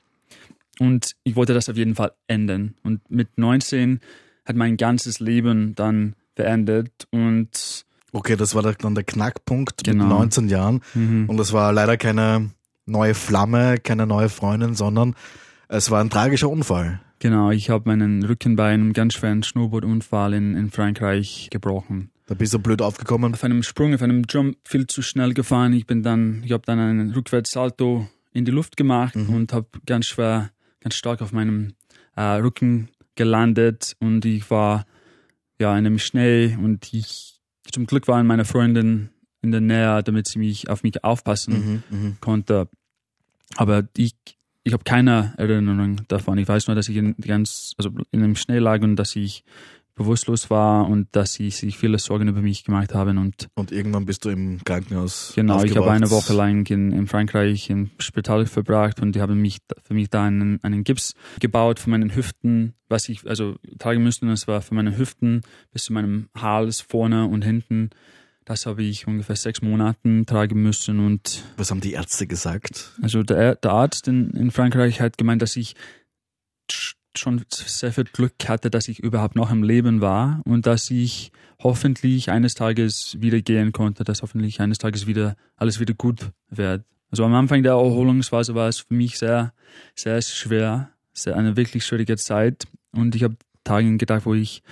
und 0.79 1.15
ich 1.23 1.37
wollte 1.37 1.55
das 1.55 1.69
auf 1.69 1.77
jeden 1.77 1.95
Fall 1.95 2.13
ändern. 2.27 2.75
Und 2.83 3.09
mit 3.11 3.39
19 3.39 4.01
hat 4.45 4.57
mein 4.57 4.77
ganzes 4.77 5.21
Leben 5.21 5.75
dann 5.75 6.15
verändert 6.35 7.07
und 7.11 7.85
Okay, 8.13 8.37
das 8.37 8.55
war 8.55 8.63
dann 8.63 8.95
der 8.95 9.03
Knackpunkt 9.03 9.83
genau. 9.83 10.05
mit 10.05 10.13
19 10.13 10.49
Jahren. 10.49 10.83
Mhm. 10.95 11.29
Und 11.29 11.37
das 11.37 11.53
war 11.53 11.73
leider 11.73 11.97
keine 11.97 12.51
neue 12.87 13.15
Flamme, 13.15 13.79
keine 13.79 14.07
neue 14.07 14.29
Freundin, 14.29 14.75
sondern 14.77 15.17
es 15.67 15.91
war 15.91 16.01
ein 16.01 16.11
tragischer 16.11 16.49
Unfall. 16.49 17.01
Genau, 17.25 17.51
ich 17.51 17.71
habe 17.71 17.89
meinen 17.89 18.23
Rücken 18.23 18.55
bei 18.55 18.69
einem 18.69 18.93
ganz 18.93 19.15
schweren 19.15 19.43
Snowboardunfall 19.43 20.35
in, 20.35 20.55
in 20.55 20.71
Frankreich 20.71 21.49
gebrochen. 21.51 22.11
Da 22.27 22.35
bist 22.35 22.53
du 22.53 22.59
blöd 22.59 22.83
aufgekommen? 22.83 23.33
Auf 23.33 23.43
einem 23.45 23.63
Sprung, 23.63 23.95
auf 23.95 24.03
einem 24.03 24.25
Jump 24.29 24.59
viel 24.63 24.87
zu 24.87 25.01
schnell 25.01 25.33
gefahren. 25.33 25.73
Ich 25.73 25.87
bin 25.87 26.03
dann, 26.03 26.43
ich 26.45 26.53
habe 26.53 26.65
dann 26.67 26.79
einen 26.79 27.13
Rückwärtssalto 27.13 28.07
in 28.35 28.45
die 28.45 28.51
Luft 28.51 28.77
gemacht 28.77 29.17
mhm. 29.17 29.31
und 29.31 29.55
habe 29.55 29.69
ganz 29.87 30.05
schwer, 30.05 30.51
ganz 30.81 30.97
stark 30.97 31.23
auf 31.23 31.33
meinem 31.33 31.73
äh, 32.15 32.21
Rücken 32.21 32.91
gelandet 33.15 33.97
und 34.01 34.27
ich 34.27 34.51
war 34.51 34.85
ja 35.59 35.71
in 35.79 35.87
einem 35.87 35.99
Schnee 35.99 36.55
und 36.61 36.93
ich 36.93 37.41
zum 37.73 37.87
Glück 37.87 38.07
waren 38.07 38.27
meine 38.27 38.45
Freundin 38.45 39.09
in 39.41 39.51
der 39.51 39.63
Nähe, 39.63 40.03
damit 40.03 40.29
sie 40.29 40.41
mich 40.41 40.69
auf 40.69 40.83
mich 40.83 41.03
aufpassen 41.03 41.83
mhm, 41.91 41.99
mhm. 41.99 42.17
konnte. 42.21 42.69
Aber 43.57 43.89
ich 43.97 44.13
ich 44.65 44.73
habe 44.73 44.85
keine 44.85 45.35
Erinnerung 45.37 46.01
davon. 46.09 46.39
Ich 46.39 46.49
weiß 46.49 46.67
nur, 46.67 46.75
dass 46.75 46.89
ich 46.89 46.97
in, 46.97 47.15
ganz, 47.17 47.75
also 47.77 47.91
in 48.11 48.23
einem 48.25 48.35
Schnee 48.35 48.59
lag 48.59 48.83
und 48.83 48.97
dass 48.97 49.15
ich 49.15 49.45
bewusstlos 49.95 50.51
war 50.51 50.89
und 50.89 51.07
dass 51.13 51.35
sie 51.35 51.51
sich 51.51 51.79
viele 51.79 51.99
Sorgen 51.99 52.27
über 52.27 52.43
mich 52.43 52.65
gemacht 52.65 52.95
haben 52.95 53.17
und 53.17 53.47
und 53.55 53.71
irgendwann 53.71 54.07
bist 54.07 54.25
du 54.25 54.31
im 54.31 54.59
Krankenhaus 54.65 55.33
genau 55.37 55.63
ich 55.63 55.77
habe 55.77 55.89
eine 55.93 56.11
Woche 56.11 56.33
lang 56.33 56.69
in, 56.69 56.91
in 56.91 57.07
Frankreich 57.07 57.71
im 57.71 57.91
Spital 57.99 58.47
verbracht 58.47 59.01
und 59.01 59.15
die 59.15 59.21
haben 59.21 59.41
mich 59.41 59.59
für 59.85 59.95
mich 59.95 60.11
da 60.11 60.25
einen, 60.25 60.59
einen 60.65 60.83
Gips 60.83 61.15
gebaut 61.39 61.79
für 61.79 61.91
meinen 61.91 62.15
Hüften 62.15 62.75
was 62.89 63.09
ich 63.09 63.25
also 63.29 63.55
tragen 63.79 64.03
müsste 64.03 64.27
das 64.27 64.49
war 64.49 64.63
für 64.63 64.75
meine 64.75 64.99
Hüften 64.99 65.43
bis 65.73 65.85
zu 65.85 65.93
meinem 65.93 66.29
Hals 66.37 66.81
vorne 66.81 67.27
und 67.27 67.43
hinten 67.43 67.91
das 68.45 68.67
habe 68.67 68.83
ich 68.83 69.07
ungefähr 69.07 69.37
sechs 69.37 69.63
Monaten 69.63 70.27
tragen 70.27 70.63
müssen 70.63 71.01
und. 71.01 71.45
Was 71.57 71.71
haben 71.71 71.81
die 71.81 71.93
Ärzte 71.93 72.27
gesagt? 72.27 72.93
Also 73.03 73.23
der, 73.23 73.57
der 73.57 73.71
Arzt 73.71 74.09
in, 74.09 74.31
in 74.31 74.51
Frankreich 74.51 75.01
hat 75.01 75.17
gemeint, 75.17 75.43
dass 75.43 75.57
ich 75.57 75.75
schon 77.17 77.45
sehr 77.51 77.93
viel 77.93 78.05
Glück 78.05 78.35
hatte, 78.49 78.71
dass 78.71 78.89
ich 78.89 78.99
überhaupt 78.99 79.37
noch 79.37 79.51
im 79.51 79.63
Leben 79.63 80.01
war 80.01 80.43
und 80.45 80.67
dass 80.67 80.91
ich 80.91 81.31
hoffentlich 81.63 82.31
eines 82.31 82.55
Tages 82.55 83.17
wieder 83.21 83.41
gehen 83.41 83.73
konnte, 83.73 84.05
dass 84.05 84.23
hoffentlich 84.23 84.61
eines 84.61 84.79
Tages 84.79 85.07
wieder 85.07 85.37
alles 85.57 85.81
wieder 85.81 85.95
gut 85.95 86.31
wird. 86.51 86.85
Also 87.11 87.25
am 87.25 87.35
Anfang 87.35 87.63
der 87.63 87.73
Erholungsphase 87.73 88.55
war 88.55 88.69
es 88.69 88.79
für 88.79 88.95
mich 88.95 89.19
sehr, 89.19 89.53
sehr 89.95 90.21
schwer, 90.21 90.91
sehr 91.13 91.37
eine 91.37 91.57
wirklich 91.57 91.87
schwierige 91.87 92.17
Zeit 92.17 92.67
und 92.93 93.15
ich 93.15 93.23
habe 93.23 93.37
Tage 93.63 93.97
gedacht, 93.97 94.27
wo 94.27 94.35
ich, 94.35 94.63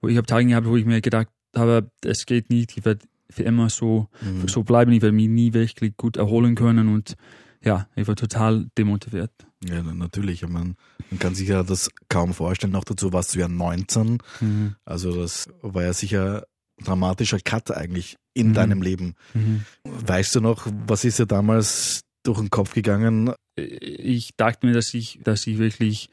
wo 0.00 0.08
ich 0.08 0.16
habe 0.16 0.26
Tage 0.26 0.46
gehabt, 0.46 0.66
wo 0.66 0.76
ich 0.76 0.86
mir 0.86 1.00
gedacht 1.00 1.28
habe, 1.56 1.90
es 2.04 2.24
geht 2.24 2.50
nicht, 2.50 2.76
ich 2.76 2.84
werde 2.84 3.04
für 3.30 3.42
immer 3.42 3.68
so, 3.70 4.08
mhm. 4.20 4.48
so 4.48 4.62
bleiben. 4.62 4.92
Ich 4.92 5.02
werde 5.02 5.14
mich 5.14 5.28
nie 5.28 5.52
wirklich 5.52 5.96
gut 5.96 6.16
erholen 6.16 6.54
können 6.54 6.88
und 6.88 7.16
ja, 7.62 7.88
ich 7.96 8.06
war 8.06 8.16
total 8.16 8.66
demotiviert. 8.78 9.32
Ja, 9.64 9.82
natürlich. 9.82 10.42
Ich 10.42 10.48
meine, 10.48 10.74
man 11.10 11.18
kann 11.18 11.34
sich 11.34 11.48
ja 11.48 11.62
das 11.62 11.90
kaum 12.08 12.32
vorstellen. 12.32 12.72
Noch 12.72 12.84
dazu 12.84 13.12
warst 13.12 13.34
du 13.34 13.40
ja 13.40 13.48
19. 13.48 14.18
Mhm. 14.40 14.76
Also 14.84 15.20
das 15.20 15.48
war 15.62 15.82
ja 15.82 15.92
sicher 15.92 16.44
ein 16.78 16.84
dramatischer 16.84 17.40
Cut 17.40 17.70
eigentlich 17.72 18.16
in 18.34 18.48
mhm. 18.48 18.54
deinem 18.54 18.82
Leben. 18.82 19.14
Mhm. 19.34 19.64
Weißt 19.84 20.34
du 20.36 20.40
noch, 20.40 20.68
was 20.86 21.04
ist 21.04 21.18
dir 21.18 21.26
damals 21.26 22.02
durch 22.22 22.38
den 22.38 22.50
Kopf 22.50 22.72
gegangen? 22.72 23.32
Ich 23.56 24.36
dachte 24.36 24.66
mir, 24.66 24.72
dass 24.72 24.94
ich, 24.94 25.20
dass 25.24 25.46
ich 25.46 25.58
wirklich, 25.58 26.10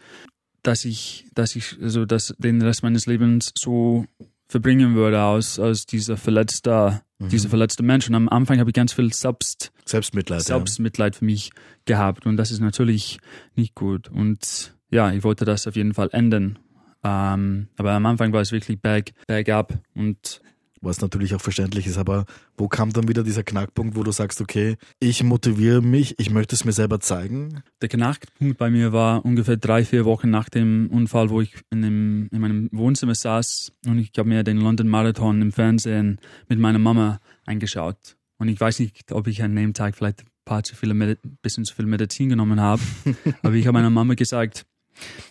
dass 0.64 0.86
ich, 0.86 1.28
dass 1.36 1.56
ich, 1.56 1.78
also 1.80 2.06
dass 2.06 2.34
den 2.40 2.62
Rest 2.62 2.82
meines 2.82 3.06
Lebens 3.06 3.52
so 3.56 4.06
verbringen 4.48 4.96
würde 4.96 5.22
aus, 5.24 5.60
aus 5.60 5.86
dieser 5.86 6.18
verletzter, 6.18 7.02
mhm. 7.20 7.30
dieser 7.30 7.50
verletzte 7.50 7.84
Mensch. 7.84 8.08
Und 8.08 8.16
am 8.16 8.30
Anfang 8.30 8.60
habe 8.60 8.70
ich 8.70 8.76
ganz 8.76 8.94
viel 8.94 9.12
Selbst, 9.14 9.72
Selbstmitleid, 9.86 10.42
Selbstmitleid 10.42 11.16
ja. 11.16 11.20
für 11.20 11.26
mich 11.26 11.52
gehabt. 11.86 12.26
Und 12.26 12.38
das 12.38 12.52
ist 12.52 12.60
natürlich 12.60 13.20
nicht 13.56 13.76
gut. 13.76 14.10
Und 14.10 14.76
ja, 14.92 15.12
ich 15.12 15.24
wollte 15.24 15.46
das 15.46 15.68
auf 15.68 15.76
jeden 15.76 15.94
Fall 15.94 16.10
ändern. 16.12 16.60
Ähm, 17.04 17.68
aber 17.78 17.92
am 17.92 18.06
Anfang 18.06 18.34
war 18.34 18.42
es 18.42 18.52
wirklich 18.52 18.82
berg, 18.82 19.12
bergab. 19.28 19.74
Und 19.94 20.42
was 20.86 21.02
natürlich 21.02 21.36
auch 21.36 21.42
verständlich 21.42 21.88
ist, 21.88 21.98
aber 21.98 22.26
wo 22.58 22.68
kam 22.68 22.94
dann 22.94 23.08
wieder 23.08 23.24
dieser 23.24 23.44
Knackpunkt, 23.44 23.96
wo 23.96 24.04
du 24.04 24.12
sagst, 24.12 24.40
okay, 24.42 24.78
ich 25.00 25.24
motiviere 25.24 25.82
mich, 25.82 26.20
ich 26.20 26.30
möchte 26.30 26.56
es 26.56 26.64
mir 26.64 26.72
selber 26.72 27.00
zeigen? 27.00 27.64
Der 27.82 27.90
Knackpunkt 27.90 28.58
bei 28.58 28.70
mir 28.70 28.94
war 28.94 29.26
ungefähr 29.26 29.58
drei, 29.58 29.84
vier 29.84 30.06
Wochen 30.06 30.30
nach 30.30 30.50
dem 30.50 30.90
Unfall, 30.92 31.30
wo 31.30 31.42
ich 31.42 31.56
in, 31.72 31.82
dem, 31.82 32.30
in 32.32 32.40
meinem 32.40 32.70
Wohnzimmer 32.72 33.16
saß 33.16 33.72
und 33.88 34.00
ich 34.00 34.12
habe 34.18 34.30
mir 34.30 34.44
den 34.44 34.58
London 34.58 34.88
Marathon 34.88 35.42
im 35.42 35.52
Fernsehen 35.52 36.20
mit 36.48 36.60
meiner 36.60 36.80
Mama 36.80 37.20
angeschaut. 37.46 38.16
Und 38.38 38.50
ich 38.50 38.60
weiß 38.60 38.80
nicht, 38.80 39.12
ob 39.12 39.28
ich 39.28 39.42
an 39.44 39.56
dem 39.56 39.74
Tag 39.74 39.96
vielleicht 39.96 40.22
ein 40.22 40.28
paar 40.46 40.64
zu 40.64 40.76
viele, 40.76 40.94
Medi 40.94 41.18
bisschen 41.42 41.66
zu 41.66 41.74
viel 41.74 41.86
Medizin 41.86 42.30
genommen 42.30 42.62
habe, 42.62 42.82
aber 43.42 43.56
ich 43.56 43.66
habe 43.68 43.74
meiner 43.74 43.90
Mama 43.90 44.14
gesagt, 44.14 44.66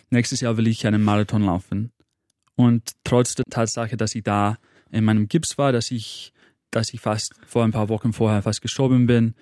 nächstes 0.09 0.41
Jahr 0.41 0.57
will 0.57 0.67
ich 0.67 0.85
einen 0.85 1.03
Marathon 1.03 1.43
laufen. 1.43 1.91
Und 2.55 2.93
trotz 3.03 3.35
der 3.35 3.45
Tatsache, 3.49 3.97
dass 3.97 4.15
ich 4.15 4.23
da 4.23 4.57
in 4.95 5.03
meinem 5.03 5.27
Gips 5.27 5.57
war, 5.57 5.71
dass 5.71 5.91
ich, 5.91 6.33
dass 6.71 6.93
ich 6.93 7.01
fast 7.01 7.35
vor 7.45 7.63
ein 7.63 7.71
paar 7.71 7.89
Wochen 7.89 8.13
vorher 8.13 8.41
fast 8.41 8.61
gestorben 8.61 9.05
bin. 9.05 9.35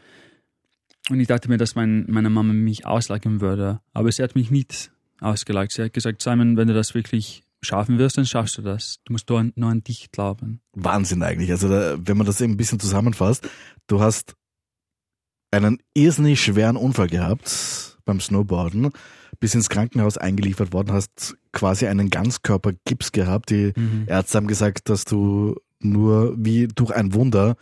Und 1.09 1.19
ich 1.19 1.27
dachte 1.27 1.49
mir, 1.49 1.57
dass 1.57 1.75
mein, 1.75 2.05
meine 2.09 2.29
Mama 2.29 2.53
mich 2.53 2.85
auslachen 2.85 3.39
würde. 3.39 3.81
Aber 3.93 4.11
sie 4.11 4.23
hat 4.23 4.35
mich 4.35 4.51
nicht 4.51 4.91
ausgelacht. 5.19 5.71
Sie 5.71 5.83
hat 5.83 5.93
gesagt, 5.93 6.21
Simon, 6.21 6.57
wenn 6.57 6.67
du 6.67 6.73
das 6.73 6.95
wirklich 6.95 7.43
schaffen 7.61 7.97
wirst, 7.97 8.17
dann 8.17 8.25
schaffst 8.25 8.57
du 8.57 8.61
das. 8.61 8.99
Du 9.05 9.13
musst 9.13 9.29
nur, 9.29 9.51
nur 9.55 9.69
an 9.69 9.83
dich 9.83 10.11
glauben. 10.11 10.61
Wahnsinn 10.73 11.23
eigentlich. 11.23 11.51
Also 11.51 11.69
da, 11.69 11.97
wenn 11.99 12.17
man 12.17 12.25
das 12.25 12.41
eben 12.41 12.53
ein 12.53 12.57
bisschen 12.57 12.79
zusammenfasst, 12.79 13.47
du 13.87 14.01
hast 14.01 14.35
einen 15.51 15.77
irrsinnig 15.93 16.41
schweren 16.41 16.77
Unfall 16.77 17.07
gehabt 17.07 17.92
beim 18.05 18.19
Snowboarden, 18.19 18.91
bis 19.39 19.55
ins 19.55 19.69
Krankenhaus 19.69 20.17
eingeliefert 20.17 20.73
worden, 20.73 20.93
hast 20.93 21.35
quasi 21.51 21.87
einen 21.87 22.09
Ganzkörpergips 22.09 23.11
gehabt. 23.11 23.49
Die 23.49 23.73
mhm. 23.75 24.05
Ärzte 24.07 24.37
haben 24.37 24.47
gesagt, 24.47 24.89
dass 24.89 25.05
du 25.05 25.55
nur 25.79 26.35
wie 26.37 26.67
durch 26.67 26.91
ein 26.91 27.13
Wunder 27.13 27.55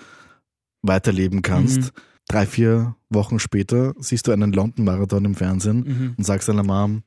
weiterleben 0.82 1.42
kannst. 1.42 1.82
Mhm. 1.82 1.90
Drei, 2.28 2.46
vier 2.46 2.96
Wochen 3.10 3.40
später 3.40 3.94
siehst 4.00 4.28
du 4.28 4.32
einen 4.32 4.54
London-Marathon 4.54 5.26
im 5.26 5.36
Fernsehen 5.36 5.84
mhm. 5.86 6.16
und 6.18 6.24
sagst 6.24 6.48
deiner 6.48 6.64
Mom, 6.64 7.04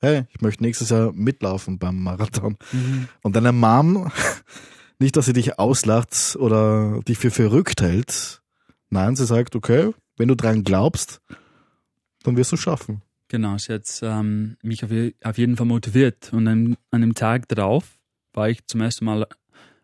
hey, 0.00 0.24
ich 0.30 0.40
möchte 0.40 0.62
nächstes 0.62 0.90
Jahr 0.90 1.12
mitlaufen 1.12 1.78
beim 1.78 2.02
Marathon. 2.02 2.56
Mhm. 2.72 3.08
Und 3.22 3.36
deine 3.36 3.52
Mom, 3.52 4.10
nicht, 4.98 5.16
dass 5.16 5.26
sie 5.26 5.32
dich 5.32 5.58
auslacht 5.58 6.36
oder 6.38 7.00
dich 7.06 7.18
für 7.18 7.30
verrückt 7.30 7.80
hält, 7.80 8.42
nein, 8.90 9.16
sie 9.16 9.26
sagt, 9.26 9.56
okay, 9.56 9.92
wenn 10.16 10.28
du 10.28 10.34
dran 10.34 10.62
glaubst, 10.62 11.20
dann 12.26 12.36
wirst 12.36 12.52
du 12.52 12.56
es 12.56 12.62
schaffen. 12.62 13.02
Genau, 13.28 13.58
sie 13.58 13.72
hat 13.72 13.84
ähm, 14.02 14.56
mich 14.62 14.84
auf, 14.84 14.90
auf, 15.24 15.38
jeden 15.38 15.56
Fall 15.56 15.66
motiviert. 15.66 16.32
Und 16.32 16.46
an, 16.46 16.76
an 16.90 17.00
dem 17.00 17.14
Tag 17.14 17.48
darauf 17.48 17.98
war 18.32 18.48
ich 18.48 18.64
zum 18.66 18.80
ersten 18.80 19.04
Mal 19.04 19.26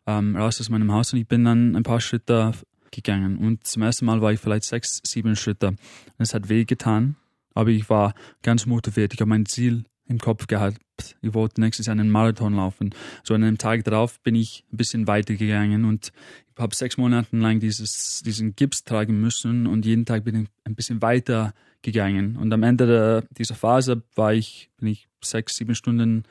ähm, 0.07 0.37
raus 0.37 0.61
aus 0.61 0.69
meinem 0.69 0.93
Haus 0.93 1.13
und 1.13 1.19
ich 1.19 1.27
bin 1.27 1.45
dann 1.45 1.75
ein 1.75 1.83
paar 1.83 2.01
Schritte 2.01 2.53
gegangen. 2.91 3.39
Und 3.39 3.67
zum 3.67 3.83
ersten 3.83 4.05
Mal 4.05 4.21
war 4.21 4.33
ich 4.33 4.41
vielleicht 4.41 4.65
sechs, 4.65 5.01
sieben 5.05 5.35
Schritte. 5.35 5.75
Es 6.19 6.35
hat 6.35 6.49
weh 6.49 6.65
getan, 6.65 7.17
aber 7.55 7.71
ich 7.71 7.89
war 7.91 8.15
ganz 8.43 8.67
motiviert. 8.67 9.15
Ich 9.15 9.21
habe 9.21 9.31
mein 9.31 9.47
Ziel 9.47 9.85
im 10.07 10.19
Kopf 10.19 10.47
gehabt. 10.47 10.79
Ich 11.21 11.35
wollte 11.35 11.61
nächstes 11.61 11.87
Jahr 11.87 11.97
einen 11.97 12.11
Marathon 12.11 12.55
laufen. 12.55 12.95
So 13.25 13.35
an 13.35 13.43
einem 13.43 13.59
Tag 13.59 13.85
darauf 13.85 14.21
bin 14.21 14.35
ich 14.35 14.65
ein 14.73 14.77
bisschen 14.77 15.07
weiter 15.07 15.35
gegangen 15.35 15.85
und 15.85 16.13
ich 16.55 16.63
habe 16.63 16.75
sechs 16.75 16.97
Monate 16.97 17.37
lang 17.37 17.61
dieses, 17.61 18.23
diesen 18.25 18.55
Gips 18.55 18.85
tragen 18.85 19.21
müssen 19.21 19.67
und 19.67 19.87
jeden 19.87 20.05
Tag 20.05 20.25
bin 20.25 20.43
ich 20.43 20.49
ein 20.65 20.75
bisschen 20.75 21.01
weiter 21.03 21.55
gegangen. 21.81 22.37
Und 22.37 22.53
am 22.53 22.63
Ende 22.63 22.87
der, 22.87 23.25
dieser 23.37 23.55
Phase 23.55 24.03
war 24.15 24.35
ich, 24.35 24.71
bin 24.79 24.89
ich 24.89 25.09
sechs, 25.23 25.57
sieben 25.57 25.75
Stunden 25.75 26.25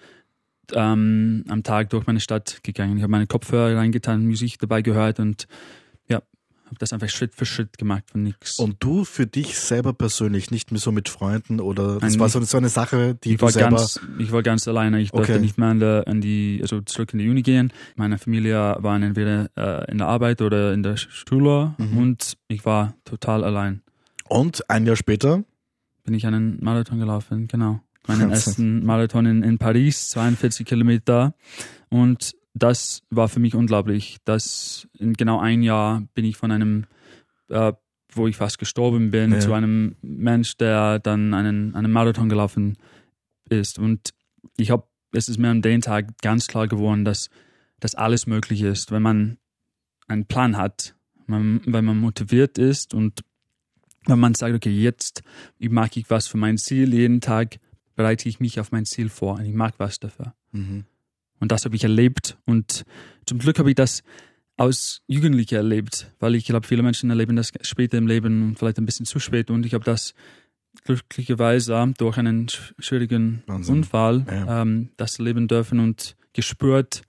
ähm, 0.73 1.43
am 1.47 1.63
Tag 1.63 1.89
durch 1.89 2.05
meine 2.07 2.19
Stadt 2.19 2.63
gegangen. 2.63 2.97
Ich 2.97 3.03
habe 3.03 3.11
meine 3.11 3.27
Kopfhörer 3.27 3.77
reingetan, 3.77 4.25
Musik 4.25 4.59
dabei 4.59 4.81
gehört 4.81 5.19
und 5.19 5.47
habe 6.71 6.79
das 6.79 6.93
einfach 6.93 7.09
Schritt 7.09 7.35
für 7.35 7.45
Schritt 7.45 7.77
gemacht 7.77 8.05
von 8.11 8.23
nichts. 8.23 8.57
Und 8.57 8.77
du 8.79 9.03
für 9.05 9.27
dich 9.27 9.59
selber 9.59 9.93
persönlich, 9.93 10.49
nicht 10.51 10.71
mehr 10.71 10.79
so 10.79 10.91
mit 10.91 11.09
Freunden 11.09 11.59
oder 11.59 11.99
das 11.99 12.13
Nein, 12.13 12.19
war 12.21 12.29
so, 12.29 12.41
so 12.41 12.57
eine 12.57 12.69
Sache, 12.69 13.15
die 13.23 13.33
ich 13.33 13.37
du 13.37 13.43
war 13.43 13.51
selber. 13.51 13.69
ganz, 13.75 13.99
ich 14.17 14.31
war 14.31 14.41
ganz 14.41 14.67
alleine. 14.67 14.99
Ich 15.01 15.11
durfte 15.11 15.33
Okay. 15.33 15.41
nicht 15.41 15.57
mehr 15.57 15.71
in, 15.71 15.79
der, 15.79 16.07
in 16.07 16.21
die, 16.21 16.59
also 16.61 16.81
zurück 16.81 17.13
in 17.13 17.19
die 17.19 17.29
Uni 17.29 17.41
gehen. 17.43 17.71
Meine 17.95 18.17
Familie 18.17 18.77
waren 18.79 19.03
entweder 19.03 19.49
äh, 19.55 19.91
in 19.91 19.97
der 19.99 20.07
Arbeit 20.07 20.41
oder 20.41 20.73
in 20.73 20.81
der 20.81 20.97
Schule 20.97 21.75
Mhm. 21.77 21.97
und 21.97 22.37
ich 22.47 22.65
war 22.65 22.95
total 23.05 23.43
allein. 23.43 23.81
Und 24.29 24.69
ein 24.69 24.85
Jahr 24.87 24.95
später, 24.95 25.43
Bin 26.03 26.15
ich 26.15 26.25
einen 26.25 26.57
Marathon 26.63 26.97
gelaufen, 26.99 27.47
genau. 27.47 27.81
Meinen 28.07 28.21
Wahnsinn. 28.21 28.31
ersten 28.31 28.85
Marathon 28.85 29.25
in, 29.27 29.43
in 29.43 29.57
Paris, 29.59 30.09
42 30.09 30.65
Kilometer. 30.65 31.35
Und 31.89 32.33
das 32.53 33.01
war 33.09 33.29
für 33.29 33.39
mich 33.39 33.55
unglaublich. 33.55 34.17
Das 34.25 34.87
in 34.97 35.13
genau 35.13 35.39
ein 35.39 35.63
Jahr 35.63 36.03
bin 36.13 36.25
ich 36.25 36.37
von 36.37 36.51
einem, 36.51 36.85
äh, 37.49 37.73
wo 38.13 38.27
ich 38.27 38.35
fast 38.35 38.59
gestorben 38.59 39.11
bin, 39.11 39.31
Ja. 39.31 39.39
zu 39.39 39.53
einem 39.53 39.95
Mensch, 40.01 40.57
der 40.57 40.99
dann 40.99 41.33
einen, 41.33 41.75
einen 41.75 41.91
Marathon 41.91 42.29
gelaufen 42.29 42.77
ist. 43.49 43.79
Und 43.79 44.13
ich 44.57 44.71
habe, 44.71 44.83
es 45.13 45.29
ist 45.29 45.37
mir 45.37 45.49
an 45.49 45.61
dem 45.61 45.81
Tag 45.81 46.21
ganz 46.21 46.47
klar 46.47 46.67
geworden, 46.67 47.05
dass, 47.05 47.29
dass 47.79 47.95
alles 47.95 48.27
möglich 48.27 48.61
ist, 48.61 48.91
wenn 48.91 49.01
man 49.01 49.37
einen 50.07 50.25
Plan 50.25 50.57
hat, 50.57 50.95
man, 51.27 51.61
wenn 51.65 51.85
man 51.85 51.97
motiviert 51.99 52.57
ist 52.57 52.93
und 52.93 53.21
wenn 54.07 54.19
man 54.19 54.33
sagt, 54.33 54.55
okay, 54.55 54.71
jetzt 54.71 55.21
mag 55.59 55.95
ich 55.95 56.09
was 56.09 56.27
für 56.27 56.37
mein 56.37 56.57
Ziel, 56.57 56.93
jeden 56.93 57.21
Tag 57.21 57.59
bereite 57.95 58.27
ich 58.27 58.39
mich 58.39 58.59
auf 58.59 58.71
mein 58.71 58.85
Ziel 58.85 59.09
vor 59.09 59.35
und 59.35 59.45
ich 59.45 59.53
mag 59.53 59.75
was 59.77 59.99
dafür. 59.99 60.33
Mhm. 60.51 60.85
Und 61.41 61.51
das 61.51 61.65
habe 61.65 61.75
ich 61.75 61.83
erlebt 61.83 62.37
und 62.45 62.85
zum 63.25 63.39
Glück 63.39 63.59
habe 63.59 63.69
ich 63.69 63.75
das 63.75 64.03
aus 64.57 65.01
Jugendlicher 65.07 65.57
erlebt, 65.57 66.11
weil 66.19 66.35
ich 66.35 66.45
glaube, 66.45 66.65
viele 66.67 66.83
Menschen 66.83 67.09
erleben 67.09 67.35
das 67.35 67.51
später 67.63 67.97
im 67.97 68.07
Leben 68.07 68.43
und 68.43 68.59
vielleicht 68.59 68.77
ein 68.77 68.85
bisschen 68.85 69.05
zu 69.05 69.19
spät 69.19 69.49
und 69.51 69.65
ich 69.65 69.73
habe 69.73 69.83
das 69.83 70.13
glücklicherweise 70.85 71.93
durch 71.97 72.17
einen 72.17 72.47
sch- 72.47 72.73
schwierigen 72.79 73.43
Wahnsinn. 73.47 73.75
Unfall 73.77 74.25
Ja. 74.29 74.61
ähm, 74.61 74.89
das 74.97 75.19
erleben 75.19 75.47
dürfen 75.47 75.79
und 75.79 76.15
gespürt, 76.33 77.01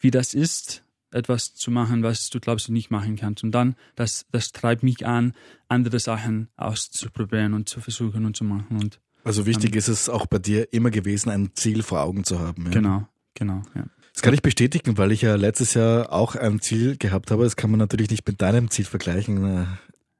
wie 0.00 0.10
das 0.10 0.34
ist, 0.34 0.82
etwas 1.10 1.54
zu 1.54 1.70
machen, 1.70 2.02
was 2.02 2.30
du 2.30 2.40
glaubst, 2.40 2.68
du 2.68 2.72
nicht 2.72 2.90
machen 2.90 3.16
kannst. 3.16 3.44
Und 3.44 3.52
dann, 3.52 3.74
das, 3.96 4.24
das 4.32 4.52
treibt 4.52 4.82
mich 4.82 5.06
an, 5.06 5.34
andere 5.68 6.00
Sachen 6.00 6.48
auszuprobieren 6.56 7.52
und 7.54 7.68
zu 7.68 7.80
versuchen 7.80 8.24
und 8.24 8.34
zu 8.36 8.44
machen. 8.44 8.78
Und 8.80 8.98
Also 9.24 9.44
wichtig 9.44 9.76
ist 9.76 9.88
es 9.88 10.08
auch 10.08 10.26
bei 10.26 10.38
dir 10.38 10.72
immer 10.72 10.90
gewesen, 10.90 11.28
ein 11.30 11.50
Ziel 11.54 11.82
vor 11.82 12.00
Augen 12.00 12.24
zu 12.24 12.38
haben. 12.40 12.64
Ja. 12.66 12.70
genau, 12.70 13.08
genau, 13.34 13.62
ja. 13.74 13.84
Das 14.14 14.20
kann 14.22 14.34
ich 14.34 14.42
bestätigen, 14.42 14.98
weil 14.98 15.10
ich 15.10 15.22
ja 15.22 15.36
letztes 15.36 15.72
Jahr 15.74 16.12
auch 16.12 16.36
ein 16.36 16.60
Ziel 16.60 16.96
gehabt 16.98 17.30
habe. 17.30 17.44
Das 17.44 17.56
kann 17.56 17.70
man 17.70 17.78
natürlich 17.78 18.10
nicht 18.10 18.26
mit 18.26 18.42
deinem 18.42 18.70
Ziel 18.70 18.84
vergleichen. 18.84 19.62
äh, 19.62 19.64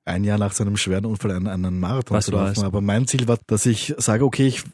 Ein 0.06 0.24
Jahr 0.24 0.38
nach 0.38 0.52
so 0.52 0.64
einem 0.64 0.78
schweren 0.78 1.04
Unfall 1.04 1.32
einen, 1.32 1.46
einen 1.46 1.78
Marathon 1.78 2.16
Was 2.16 2.24
zu 2.26 2.32
laufen. 2.32 2.52
es? 2.52 2.64
Aber 2.64 2.80
mein 2.80 3.06
Ziel 3.06 3.28
war, 3.28 3.38
dass 3.46 3.66
ich 3.66 3.94
sage, 3.98 4.24
okay, 4.24 4.46
ich 4.46 4.64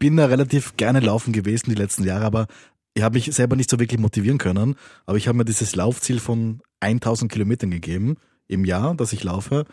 bin 0.00 0.16
da 0.16 0.26
relativ 0.26 0.76
gerne 0.76 0.98
laufen 1.00 1.32
gewesen 1.32 1.70
die 1.70 1.76
letzten 1.76 2.02
Jahre, 2.04 2.24
aber 2.24 2.46
ich 2.94 3.02
habe 3.02 3.14
mich 3.14 3.32
selber 3.34 3.54
nicht 3.56 3.70
so 3.70 3.78
wirklich 3.78 4.00
motivieren 4.00 4.38
können. 4.38 4.74
Aber 5.06 5.16
ich 5.16 5.28
habe 5.28 5.38
mir 5.38 5.44
dieses 5.44 5.76
Laufziel 5.76 6.18
von 6.18 6.60
1000 6.80 7.30
Kilometern 7.30 7.70
gegeben 7.70 8.16
im 8.48 8.64
Jahr, 8.64 8.94
dass 8.96 9.12
ich 9.12 9.22
laufe. 9.22 9.64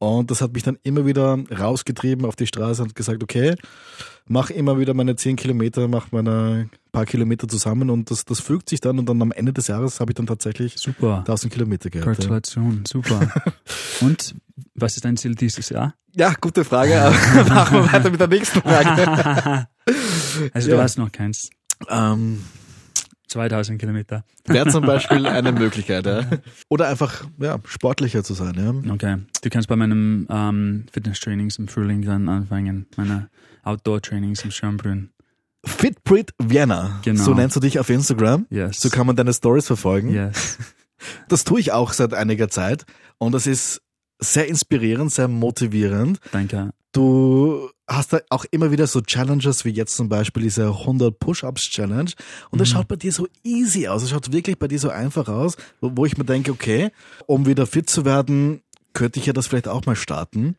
Und 0.00 0.30
das 0.30 0.40
hat 0.40 0.52
mich 0.52 0.62
dann 0.62 0.78
immer 0.84 1.06
wieder 1.06 1.36
rausgetrieben 1.50 2.24
auf 2.24 2.36
die 2.36 2.46
Straße 2.46 2.82
und 2.82 2.94
gesagt, 2.94 3.22
okay, 3.22 3.56
mach 4.26 4.50
immer 4.50 4.78
wieder 4.78 4.94
meine 4.94 5.16
10 5.16 5.34
Kilometer, 5.36 5.88
mach 5.88 6.12
meine 6.12 6.68
paar 6.92 7.04
Kilometer 7.04 7.48
zusammen 7.48 7.90
und 7.90 8.10
das, 8.10 8.24
das 8.24 8.38
fügt 8.40 8.68
sich 8.70 8.80
dann 8.80 8.98
und 9.00 9.08
dann 9.08 9.20
am 9.22 9.32
Ende 9.32 9.52
des 9.52 9.66
Jahres 9.66 9.98
habe 10.00 10.12
ich 10.12 10.14
dann 10.14 10.26
tatsächlich 10.26 10.74
Super. 10.78 11.18
1000 11.18 11.52
Kilometer 11.52 11.90
gehabt. 11.90 12.06
Ja. 12.06 12.12
Gratulation, 12.14 12.84
super. 12.86 13.28
Und 14.00 14.34
was 14.74 14.94
ist 14.96 15.04
dein 15.04 15.16
Ziel 15.16 15.34
dieses 15.34 15.68
Jahr? 15.70 15.94
ja, 16.14 16.32
gute 16.40 16.64
Frage. 16.64 16.94
Machen 17.48 17.78
wir 17.78 17.92
weiter 17.92 18.10
mit 18.10 18.20
der 18.20 18.26
nächsten 18.28 18.60
Frage. 18.62 19.66
also 20.52 20.70
Ja. 20.70 20.76
du 20.76 20.82
hast 20.82 20.98
noch 20.98 21.10
keins. 21.12 21.50
ähm, 21.88 22.40
2000 23.28 23.78
Kilometer. 23.78 24.24
Wäre 24.46 24.68
zum 24.70 24.84
Beispiel 24.86 25.26
eine 25.26 25.52
Möglichkeit, 25.52 26.06
ja. 26.06 26.24
Oder 26.68 26.88
einfach 26.88 27.24
ja, 27.38 27.58
sportlicher 27.66 28.24
zu 28.24 28.34
sein, 28.34 28.54
ja. 28.56 28.92
Okay. 28.92 29.18
Du 29.42 29.50
kannst 29.50 29.68
bei 29.68 29.76
meinem 29.76 30.26
ähm, 30.30 30.86
Fitness-Trainings 30.92 31.58
im 31.58 31.68
Frühling 31.68 32.02
dann 32.02 32.28
anfangen. 32.28 32.86
Meine 32.96 33.28
Outdoor-Trainings 33.64 34.44
im 34.44 34.50
Schönbrunn. 34.50 35.10
Fitbrit 35.64 36.32
Vienna. 36.38 37.00
Genau. 37.04 37.22
So 37.22 37.34
nennst 37.34 37.56
du 37.56 37.60
dich 37.60 37.78
auf 37.78 37.90
Instagram. 37.90 38.46
Yes. 38.50 38.80
So 38.80 38.88
kann 38.90 39.06
man 39.06 39.16
deine 39.16 39.32
Stories 39.32 39.66
verfolgen. 39.66 40.12
Yes. 40.12 40.58
Das 41.28 41.44
tue 41.44 41.60
ich 41.60 41.72
auch 41.72 41.92
seit 41.92 42.12
einiger 42.14 42.48
Zeit 42.48 42.84
und 43.18 43.32
das 43.32 43.46
ist 43.46 43.80
sehr 44.18 44.48
inspirierend, 44.48 45.12
sehr 45.12 45.28
motivierend. 45.28 46.20
Danke. 46.32 46.72
Du 46.92 47.70
hast 47.86 48.12
da 48.12 48.20
auch 48.30 48.44
immer 48.50 48.70
wieder 48.70 48.86
so 48.86 49.00
Challenges, 49.00 49.64
wie 49.64 49.70
jetzt 49.70 49.96
zum 49.96 50.08
Beispiel 50.08 50.42
diese 50.42 50.66
100 50.66 51.18
Push-Ups 51.18 51.70
Challenge. 51.70 52.10
Und 52.50 52.60
das 52.60 52.68
schaut 52.68 52.88
bei 52.88 52.96
dir 52.96 53.12
so 53.12 53.26
easy 53.44 53.88
aus. 53.88 54.02
Es 54.02 54.10
schaut 54.10 54.32
wirklich 54.32 54.58
bei 54.58 54.68
dir 54.68 54.78
so 54.78 54.90
einfach 54.90 55.28
aus, 55.28 55.56
wo, 55.80 55.92
wo 55.94 56.06
ich 56.06 56.16
mir 56.16 56.24
denke, 56.24 56.50
okay, 56.50 56.90
um 57.26 57.46
wieder 57.46 57.66
fit 57.66 57.88
zu 57.88 58.04
werden, 58.04 58.62
könnte 58.92 59.20
ich 59.20 59.26
ja 59.26 59.32
das 59.32 59.46
vielleicht 59.46 59.68
auch 59.68 59.86
mal 59.86 59.96
starten. 59.96 60.56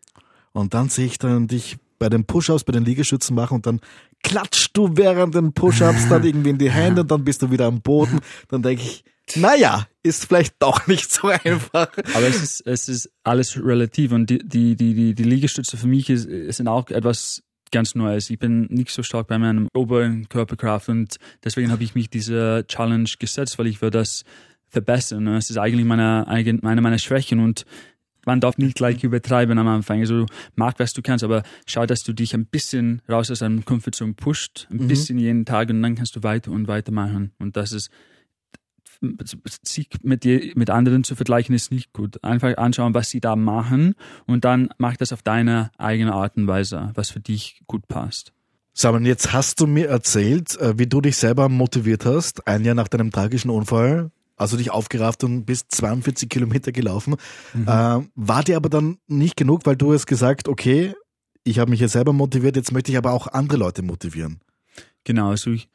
Und 0.52 0.74
dann 0.74 0.90
sehe 0.90 1.06
ich 1.06 1.18
dann 1.18 1.48
dich 1.48 1.78
bei 2.00 2.10
den 2.10 2.26
Push-Ups, 2.26 2.64
bei 2.64 2.72
den 2.72 2.86
Liegestützen 2.86 3.36
machen 3.36 3.56
und 3.56 3.66
dann 3.66 3.82
klatschst 4.24 4.76
du 4.76 4.90
während 4.96 5.36
den 5.36 5.54
Push-Ups 5.54 6.10
dann 6.10 6.24
irgendwie 6.24 6.50
in 6.50 6.58
die 6.58 6.70
Hände 6.70 7.02
und 7.02 7.12
dann 7.12 7.24
bist 7.24 7.42
du 7.42 7.52
wieder 7.52 7.66
am 7.66 7.82
Boden. 7.82 8.20
Dann 8.50 8.62
denke 8.62 8.84
ich, 8.84 9.04
naja, 9.36 9.88
ist 10.04 10.26
vielleicht 10.26 10.56
doch 10.60 10.88
nicht 10.88 11.12
so 11.12 11.28
einfach. 11.28 11.90
Aber 12.14 12.28
es 12.28 12.42
ist, 12.42 12.68
es 12.68 12.90
ist 12.90 13.12
alles 13.24 13.58
relativ 13.58 14.12
und 14.12 14.30
die, 14.30 14.40
die, 14.40 14.76
die, 14.76 14.94
die, 14.94 15.14
die 15.14 15.24
Liegestütze 15.24 15.78
für 15.78 15.88
mich 15.88 16.10
ist, 16.10 16.28
sind 16.56 16.68
auch 16.68 16.90
etwas 16.90 17.44
ganz 17.72 17.96
Neues. 17.96 18.30
Ich 18.30 18.40
bin 18.40 18.66
nicht 18.70 18.92
so 18.92 19.04
stark 19.04 19.28
bei 19.28 19.38
meinem 19.38 19.68
Oberkörperkraft 19.76 20.90
und 20.90 21.18
deswegen 21.44 21.72
habe 21.72 21.84
ich 21.84 21.96
mich 21.96 22.10
diese 22.10 22.66
Challenge 22.68 23.10
gesetzt, 23.20 23.60
weil 23.60 23.68
ich 23.68 23.82
will 23.82 23.92
das 23.92 24.24
verbessern. 24.68 25.28
Es 25.28 25.50
ist 25.50 25.58
eigentlich 25.58 25.86
meine, 25.86 26.26
meine 26.62 26.82
meiner 26.82 26.98
Schwächen 26.98 27.40
und 27.40 27.66
man 28.26 28.40
darf 28.40 28.58
nicht 28.58 28.76
gleich 28.76 29.04
übertreiben 29.04 29.58
am 29.58 29.68
Anfang. 29.68 30.00
Also 30.00 30.26
mag, 30.56 30.76
was 30.80 30.94
du 30.94 31.02
kannst, 31.02 31.24
aber 31.24 31.44
schau, 31.66 31.86
dass 31.86 32.04
du 32.04 32.14
dich 32.14 32.34
ein 32.34 32.46
bisschen 32.46 33.02
raus 33.10 33.32
aus 33.32 33.40
deinem 33.40 33.66
Comfortzone 33.66 34.14
pusht, 34.14 34.68
ein 34.72 34.88
bisschen 34.88 35.18
jeden 35.20 35.46
Tag 35.46 35.70
und 35.70 35.82
dann 35.82 35.96
kannst 35.96 36.16
du 36.16 36.24
weiter 36.24 36.52
und 36.52 36.68
weiter 36.68 36.92
machen. 36.92 37.32
Und 37.40 37.58
das 37.58 37.72
ist 37.72 37.90
sich 39.64 39.90
mit, 40.04 40.24
dir, 40.24 40.52
mit 40.56 40.70
anderen 40.70 41.04
zu 41.04 41.16
vergleichen 41.16 41.56
ist 41.56 41.72
nicht 41.72 41.94
gut. 41.94 42.22
Einfach 42.24 42.58
anschauen, 42.58 42.94
was 42.94 43.10
sie 43.10 43.22
da 43.22 43.36
machen 43.36 43.96
und 44.26 44.44
dann 44.46 44.70
mach 44.78 44.98
das 44.98 45.14
auf 45.14 45.22
deine 45.22 45.72
eigene 45.78 46.14
Art 46.14 46.36
und 46.38 46.48
Weise, 46.48 46.92
was 46.96 47.10
für 47.10 47.20
dich 47.20 47.62
gut 47.68 47.88
passt. 47.88 48.34
Samuel, 48.74 49.08
jetzt 49.08 49.34
hast 49.34 49.60
du 49.60 49.68
mir 49.68 49.88
erzählt, 49.88 50.58
äh, 50.60 50.78
wie 50.78 50.88
du 50.88 51.02
dich 51.02 51.18
selber 51.18 51.50
motiviert 51.50 52.06
hast, 52.06 52.48
ein 52.48 52.64
Jahr 52.64 52.76
nach 52.76 52.88
deinem 52.88 53.12
tragischen 53.12 53.50
Unfall, 53.50 54.12
also 54.40 54.58
dich 54.58 54.72
aufgerafft 54.72 55.24
und 55.24 55.46
bist 55.46 55.72
42 55.72 56.30
Kilometer 56.30 56.72
gelaufen. 56.72 57.16
Äh, 57.54 58.00
war 58.16 58.44
dir 58.44 58.58
aber 58.58 58.70
dann 58.70 58.98
nicht 59.08 59.38
genug, 59.38 59.66
weil 59.66 59.76
du 59.76 59.94
hast 59.94 60.08
gesagt, 60.08 60.48
okay, 60.48 60.94
ich 61.44 61.60
habe 61.60 61.72
mich 61.72 61.80
jetzt 61.80 61.94
selber 61.94 62.14
motiviert, 62.14 62.56
jetzt 62.56 62.72
möchte 62.72 62.92
ich 62.92 62.98
aber 62.98 63.12
auch 63.12 63.28
andere 63.28 63.58
Leute 63.58 63.82
motivieren. 63.82 64.40
Genau, 65.04 65.30
also, 65.30 65.52
ich, 65.52 65.70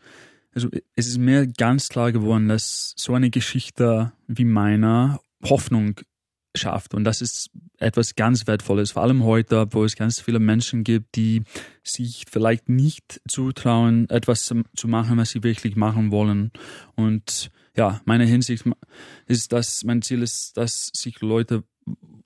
also 0.55 0.69
es 0.95 1.07
ist 1.07 1.19
mir 1.19 1.47
ganz 1.47 1.89
klar 1.89 2.13
geworden, 2.13 2.49
dass 2.49 2.95
so 2.97 3.15
eine 3.15 3.31
Geschichte 3.31 4.13
wie 4.27 4.45
meiner 4.45 5.21
Hoffnung 5.45 6.01
schafft. 6.57 6.95
Und 6.95 7.05
das 7.05 7.21
ist 7.21 7.51
etwas 7.79 8.15
ganz 8.15 8.47
Wertvolles, 8.47 8.93
vor 8.93 9.03
allem 9.03 9.25
heute, 9.25 9.67
wo 9.71 9.85
es 9.85 9.97
ganz 9.97 10.21
viele 10.21 10.39
Menschen 10.39 10.85
gibt, 10.85 11.17
die 11.17 11.43
sich 11.83 12.25
vielleicht 12.31 12.69
nicht 12.69 13.21
zutrauen, 13.29 14.09
etwas 14.11 14.45
zu 14.45 14.89
machen, 14.89 15.19
was 15.19 15.31
sie 15.31 15.43
wirklich 15.43 15.77
machen 15.77 16.11
wollen. 16.11 16.53
Und 16.95 17.51
ja, 17.77 18.01
meine 18.05 18.25
Hinsicht 18.25 18.65
ist, 19.27 19.53
dass 19.53 19.85
mein 19.85 20.03
Ziel 20.03 20.23
ist, 20.23 20.57
dass 20.57 20.91
sich 20.95 21.21
Leute 21.21 21.65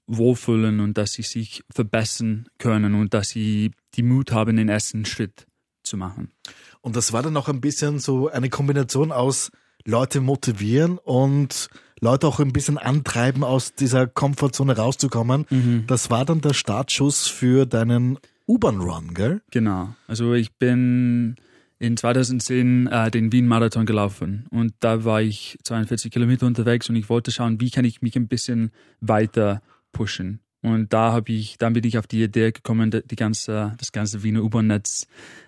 wohlfühlen 0.06 0.80
und 0.80 0.96
dass 0.96 1.12
sie 1.14 1.22
sich 1.22 1.62
verbessern 1.70 2.48
können 2.58 2.94
und 2.94 3.14
dass 3.14 3.30
sie 3.30 3.72
die 3.94 4.02
Mut 4.02 4.32
haben, 4.32 4.56
den 4.56 4.68
ersten 4.68 5.04
Schritt 5.04 5.46
zu 5.82 5.96
machen. 5.96 6.30
Und 6.80 6.96
das 6.96 7.12
war 7.12 7.22
dann 7.22 7.36
auch 7.36 7.48
ein 7.48 7.60
bisschen 7.60 7.98
so 7.98 8.28
eine 8.28 8.48
Kombination 8.48 9.12
aus 9.12 9.50
Leute 9.84 10.20
motivieren 10.20 10.98
und 10.98 11.68
Leute 12.00 12.26
auch 12.26 12.40
ein 12.40 12.52
bisschen 12.52 12.78
antreiben, 12.78 13.42
aus 13.42 13.74
dieser 13.74 14.06
Komfortzone 14.06 14.76
rauszukommen. 14.76 15.46
Das 15.86 16.10
war 16.10 16.24
dann 16.24 16.40
der 16.40 16.54
Startschuss 16.54 17.26
für 17.26 17.66
deinen 17.66 18.18
U-Bahn-Run, 18.46 19.14
gell? 19.14 19.42
Genau. 19.50 19.94
Also 20.06 20.34
ich 20.34 20.52
bin 20.52 21.36
in 21.78 21.96
2010 21.96 22.86
äh, 22.86 23.10
den 23.10 23.32
Wien-Marathon 23.32 23.86
gelaufen 23.86 24.46
und 24.50 24.74
da 24.80 25.04
war 25.04 25.22
ich 25.22 25.58
42 25.64 26.10
Kilometer 26.10 26.46
unterwegs 26.46 26.88
und 26.88 26.96
ich 26.96 27.08
wollte 27.08 27.30
schauen, 27.30 27.60
wie 27.60 27.70
kann 27.70 27.84
ich 27.84 28.02
mich 28.02 28.16
ein 28.16 28.28
bisschen 28.28 28.72
weiter 29.00 29.62
pushen. 29.92 30.40
Und 30.60 30.92
da 30.92 31.12
habe 31.12 31.30
ich, 31.32 31.56
dann 31.58 31.72
bin 31.72 31.84
ich 31.84 31.98
auf 31.98 32.08
die 32.08 32.22
Idee 32.22 32.50
gekommen, 32.50 32.90
die 32.90 33.16
ganze, 33.16 33.74
das 33.78 33.92
ganze 33.92 34.24
Wiener 34.24 34.42
U-Bahn-Netz 34.42 35.06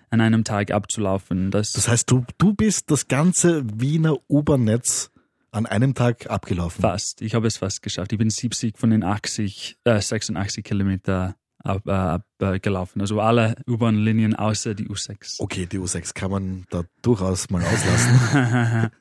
an 0.09 0.21
einem 0.21 0.43
Tag 0.43 0.71
abzulaufen. 0.71 1.51
Das, 1.51 1.73
Das 1.73 1.87
heißt, 1.87 2.09
du, 2.09 2.25
du 2.37 2.53
bist 2.53 2.89
das 2.91 3.07
ganze 3.07 3.63
Wiener 3.79 4.15
U-Bahn-Netz 4.29 5.11
an 5.51 5.65
einem 5.65 5.93
Tag 5.93 6.29
abgelaufen. 6.29 6.81
Fast. 6.81 7.21
Ich 7.21 7.35
habe 7.35 7.47
es 7.47 7.57
fast 7.57 7.81
geschafft. 7.81 8.13
Ich 8.13 8.17
bin 8.17 8.29
70 8.29 8.77
von 8.77 8.89
den 8.89 9.03
80, 9.03 9.77
äh, 9.83 9.99
86 9.99 10.63
Kilometer 10.63 11.35
ab, 11.63 11.87
äh, 11.87 11.91
ab, 11.91 12.25
äh, 12.39 12.59
gelaufen. 12.59 13.01
Also 13.01 13.19
alle 13.21 13.55
U-Bahn-Linien 13.67 14.35
außer 14.35 14.73
die 14.73 14.87
U6. 14.87 15.39
Okay, 15.39 15.65
die 15.65 15.79
U6 15.79 16.13
kann 16.13 16.31
man 16.31 16.65
da 16.69 16.83
durchaus 17.01 17.49
mal 17.49 17.63
auslassen. 17.63 18.91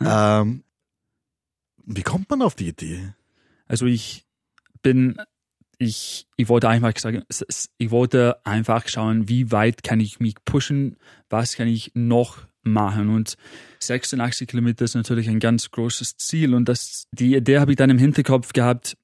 ähm, 0.00 0.64
wie 1.84 2.02
kommt 2.02 2.30
man 2.30 2.42
auf 2.42 2.54
die 2.54 2.68
Idee? 2.68 3.14
Also 3.66 3.86
ich 3.86 4.24
bin, 4.82 5.16
ich, 5.78 6.26
ich 6.36 6.48
wollte 6.48 6.68
einfach 6.68 6.96
sagen, 6.98 7.22
ich 7.78 7.90
wollte 7.90 8.44
einfach 8.44 8.88
schauen, 8.88 9.28
wie 9.28 9.50
weit 9.50 9.82
kann 9.82 10.00
ich 10.00 10.20
mich 10.20 10.36
pushen, 10.44 10.96
was 11.28 11.56
kann 11.56 11.68
ich 11.68 11.92
noch 11.94 12.38
machen. 12.62 13.08
Und 13.10 13.36
86 13.80 14.48
Kilometer 14.48 14.84
ist 14.84 14.94
natürlich 14.94 15.28
ein 15.28 15.40
ganz 15.40 15.70
großes 15.70 16.16
Ziel. 16.16 16.54
Und 16.54 16.68
das, 16.68 17.06
die 17.12 17.34
Idee 17.34 17.58
habe 17.58 17.72
ich 17.72 17.76
dann 17.76 17.90
im 17.90 17.98
Hinterkopf 17.98 18.52
gehabt, 18.52 18.96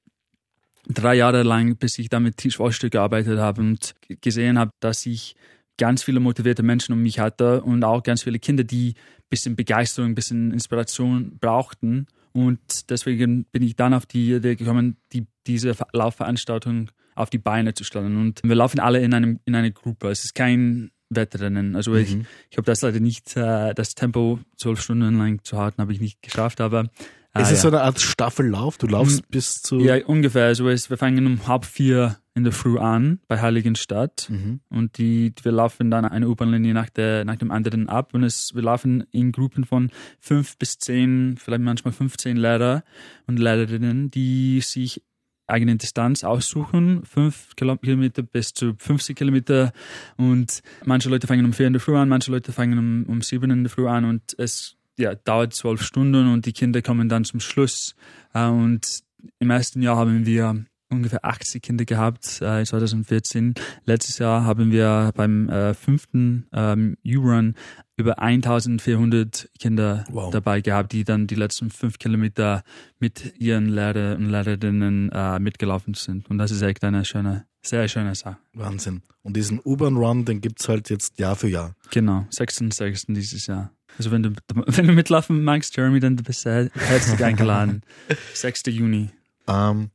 drei 0.89 1.15
Jahre 1.15 1.43
lang, 1.43 1.77
bis 1.77 1.99
ich 1.99 2.09
dann 2.09 2.23
mit 2.23 2.37
Tischwasser 2.37 2.91
gearbeitet 2.91 3.39
habe 3.39 3.61
und 3.61 3.95
gesehen 4.21 4.59
habe, 4.59 4.73
dass 4.81 5.07
ich 5.07 5.37
ganz 5.77 6.03
viele 6.03 6.21
motivierte 6.21 6.63
Menschen 6.63 6.93
um 6.93 7.03
mich 7.03 7.21
hatte 7.21 7.63
und 7.63 7.85
auch 7.85 8.03
ganz 8.03 8.23
viele 8.23 8.39
Kinder, 8.39 8.65
die 8.65 8.95
ein 8.97 9.29
bisschen 9.31 9.57
Begeisterung, 9.57 10.11
ein 10.11 10.15
bisschen 10.15 10.53
Inspiration 10.53 11.39
brauchten. 11.39 12.07
Und 12.33 12.91
deswegen 12.91 13.45
bin 13.45 13.63
ich 13.63 13.77
dann 13.77 13.95
auf 13.95 14.07
die 14.07 14.33
Idee 14.33 14.57
gekommen, 14.57 14.97
die, 15.13 15.27
diese 15.47 15.75
Laufveranstaltung 15.93 16.91
auf 17.15 17.31
die 17.31 17.39
Beine 17.39 17.75
zu 17.75 17.85
stellen. 17.85 18.17
Und 18.17 18.41
wir 18.43 18.55
laufen 18.55 18.81
alle 18.81 19.01
in, 19.01 19.15
einem, 19.15 19.41
in 19.45 19.55
einer 19.55 19.71
Gruppe. 19.71 20.09
Es 20.09 20.25
ist 20.25 20.35
kein 20.35 20.91
Wettrennen. 21.11 21.75
Also 21.75 21.93
mhm. 21.93 21.99
ich, 21.99 22.17
ich 22.51 22.57
habe 22.57 22.67
das 22.67 22.83
leider 22.83 23.01
nicht, 23.01 23.37
äh, 23.37 23.75
das 23.75 23.95
Tempo 23.95 24.41
zwölf 24.57 24.81
Stunden 24.81 25.17
lang 25.19 25.43
zu 25.43 25.59
halten, 25.59 25.81
habe 25.81 25.93
ich 25.93 26.01
nicht 26.01 26.23
geschafft, 26.23 26.61
aber 26.61 26.91
Ah, 27.39 27.43
ist 27.43 27.51
es 27.51 27.63
ja. 27.63 27.71
so 27.71 27.77
eine 27.77 27.83
Art 27.83 28.01
Staffellauf? 28.01 28.79
Du 28.79 28.87
laufst 28.87 29.23
mhm. 29.23 29.27
bis 29.31 29.63
zu. 29.63 29.79
Ja, 29.79 30.05
ungefähr. 30.07 30.47
Also 30.47 30.65
wir 30.65 30.79
fangen 30.97 31.27
um 31.27 31.47
halb 31.47 31.65
vier 31.65 32.17
in 32.39 32.45
der 32.45 32.53
Früh 32.53 32.79
an 32.79 33.21
bei 33.27 33.41
Heiligenstadt 33.41 34.29
mhm. 34.31 34.61
und 34.71 34.97
die, 34.97 35.35
wir 35.43 35.53
laufen 35.53 35.91
dann 35.91 36.05
eine 36.05 36.29
U-Bahn-Linie 36.29 36.73
nach, 36.73 36.89
nach 36.97 37.37
dem 37.37 37.51
anderen 37.51 37.89
ab 37.89 38.15
und 38.15 38.23
es, 38.23 38.55
wir 38.55 38.63
laufen 38.63 39.05
in 39.11 39.33
Gruppen 39.33 39.65
von 39.65 39.91
fünf 40.21 40.57
bis 40.57 40.79
zehn, 40.79 41.37
vielleicht 41.37 41.63
manchmal 41.63 41.93
15 41.93 42.37
Lehrer 42.37 42.85
und 43.27 43.41
Lehrerinnen, 43.41 44.13
die 44.13 44.61
sich 44.61 45.03
eigene 45.49 45.77
Distanz 45.77 46.23
aussuchen, 46.25 47.05
fünf 47.05 47.57
Kilometer 47.57 48.23
bis 48.23 48.53
zu 48.53 48.75
50 48.79 49.17
Kilometer 49.17 49.73
und 50.17 50.61
manche 50.85 51.09
Leute 51.09 51.27
fangen 51.27 51.45
um 51.45 51.53
vier 51.53 51.67
in 51.67 51.73
der 51.73 51.81
Früh 51.81 51.97
an, 51.97 52.09
manche 52.09 52.31
Leute 52.31 52.53
fangen 52.53 52.79
um, 52.79 53.05
um 53.09 53.23
sieben 53.23 53.51
in 53.51 53.65
der 53.65 53.71
Früh 53.71 53.89
an 53.89 54.05
und 54.05 54.39
es 54.39 54.78
ja, 54.99 55.15
dauert 55.15 55.55
zwölf 55.55 55.83
Stunden 55.83 56.33
und 56.33 56.47
die 56.47 56.53
Kinder 56.53 56.83
kommen 56.83 57.09
dann 57.09 57.25
zum 57.25 57.41
Schluss. 57.41 57.95
Äh, 58.35 58.47
und 58.47 59.01
im 59.39 59.51
ersten 59.51 59.83
Jahr 59.83 59.97
haben 59.97 60.27
wir 60.27 60.65
ungefähr 60.91 61.25
80 61.25 61.63
Kinder 61.63 61.85
gehabt, 61.85 62.25
2014. 62.25 63.51
Äh, 63.51 63.61
Letztes 63.85 64.19
Jahr 64.19 64.45
haben 64.45 64.73
wir 64.73 65.13
beim 65.15 65.49
äh, 65.49 65.75
fünften 65.75 66.47
ähm, 66.53 66.97
U-Run 67.07 67.55
über 67.97 68.21
1400 68.21 69.51
Kinder 69.59 70.05
wow. 70.11 70.31
dabei 70.31 70.61
gehabt, 70.61 70.93
die 70.93 71.05
dann 71.05 71.27
die 71.27 71.35
letzten 71.35 71.71
fünf 71.71 71.99
Kilometer 71.99 72.63
mit 72.99 73.35
ihren 73.39 73.67
Lehrer 73.67 74.17
und 74.17 74.31
Lehrerinnen 74.31 75.11
äh, 75.13 75.39
mitgelaufen 75.41 75.95
sind. 75.95 76.31
Und 76.31 76.39
das 76.39 76.51
ist 76.51 76.63
echt 76.63 76.85
eine 76.85 77.05
schöne, 77.05 77.47
sehr 77.61 77.89
schöne 77.89 78.15
Sache. 78.15 78.39
Wahnsinn. 78.55 79.03
Und 79.23 79.37
diesen 79.37 79.61
U-Bahn-Run, 79.63 80.25
den 80.25 80.41
gibt's 80.41 80.69
halt 80.69 80.91
jetzt 80.91 81.19
Jahr 81.19 81.37
für 81.37 81.49
Jahr. 81.49 81.75
Genau, 81.91 82.25
6.6. 82.31 83.13
dieses 83.15 83.47
Jahr. 83.47 83.73
Also 83.99 84.13
wenn 84.13 84.23
du, 84.23 84.31
wenn 84.55 84.87
du 84.87 84.93
mitlaufen 84.93 85.43
magst, 85.43 85.77
Jeremy, 85.77 86.01
dann 86.01 86.17
bist 86.17 86.47
du 86.47 86.71
herzlich 86.73 87.23
eingeladen. 87.23 87.83
6. 88.35 88.63
Juni. 88.69 89.11
Ähm, 89.49 89.91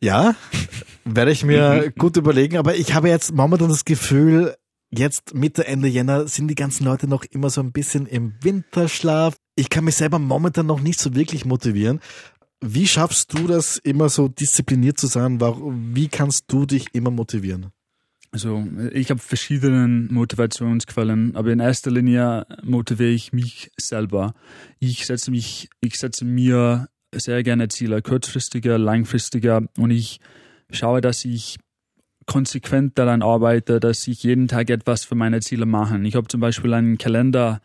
ja, 0.00 0.34
werde 1.04 1.30
ich 1.30 1.44
mir 1.44 1.92
gut 1.98 2.16
überlegen, 2.16 2.56
aber 2.56 2.74
ich 2.74 2.94
habe 2.94 3.08
jetzt 3.08 3.32
momentan 3.32 3.68
das 3.68 3.84
Gefühl, 3.84 4.54
jetzt 4.90 5.34
Mitte, 5.34 5.66
Ende 5.66 5.88
Jänner 5.88 6.26
sind 6.26 6.48
die 6.48 6.54
ganzen 6.54 6.84
Leute 6.84 7.06
noch 7.06 7.24
immer 7.24 7.50
so 7.50 7.60
ein 7.60 7.72
bisschen 7.72 8.06
im 8.06 8.34
Winterschlaf. 8.40 9.36
Ich 9.56 9.68
kann 9.68 9.84
mich 9.84 9.96
selber 9.96 10.18
momentan 10.18 10.66
noch 10.66 10.80
nicht 10.80 10.98
so 10.98 11.14
wirklich 11.14 11.44
motivieren. 11.44 12.00
Wie 12.62 12.86
schaffst 12.86 13.34
du 13.34 13.46
das, 13.46 13.76
immer 13.76 14.08
so 14.08 14.28
diszipliniert 14.28 14.98
zu 14.98 15.06
sein? 15.06 15.38
Wie 15.40 16.08
kannst 16.08 16.44
du 16.48 16.64
dich 16.64 16.86
immer 16.94 17.10
motivieren? 17.10 17.73
Also 18.34 18.66
ich 18.92 19.10
habe 19.10 19.20
verschiedene 19.20 19.86
Motivationsquellen, 20.10 21.36
aber 21.36 21.52
in 21.52 21.60
erster 21.60 21.92
Linie 21.92 22.44
motiviere 22.64 23.10
ich 23.10 23.32
mich 23.32 23.70
selber. 23.76 24.34
Ich 24.80 25.06
setze 25.06 25.30
mich, 25.30 25.68
ich 25.80 25.94
setze 25.94 26.24
mir 26.24 26.88
sehr 27.14 27.44
gerne 27.44 27.68
Ziele, 27.68 28.02
kurzfristiger, 28.02 28.76
langfristiger 28.76 29.62
und 29.78 29.92
ich 29.92 30.18
schaue, 30.68 31.00
dass 31.00 31.24
ich 31.24 31.58
konsequent 32.26 32.98
daran 32.98 33.22
arbeite, 33.22 33.78
dass 33.78 34.08
ich 34.08 34.24
jeden 34.24 34.48
Tag 34.48 34.68
etwas 34.68 35.04
für 35.04 35.14
meine 35.14 35.38
Ziele 35.38 35.64
mache. 35.64 35.96
Ich 36.02 36.16
habe 36.16 36.26
zum 36.26 36.40
Beispiel 36.40 36.74
einen 36.74 36.98
Kalender 36.98 37.60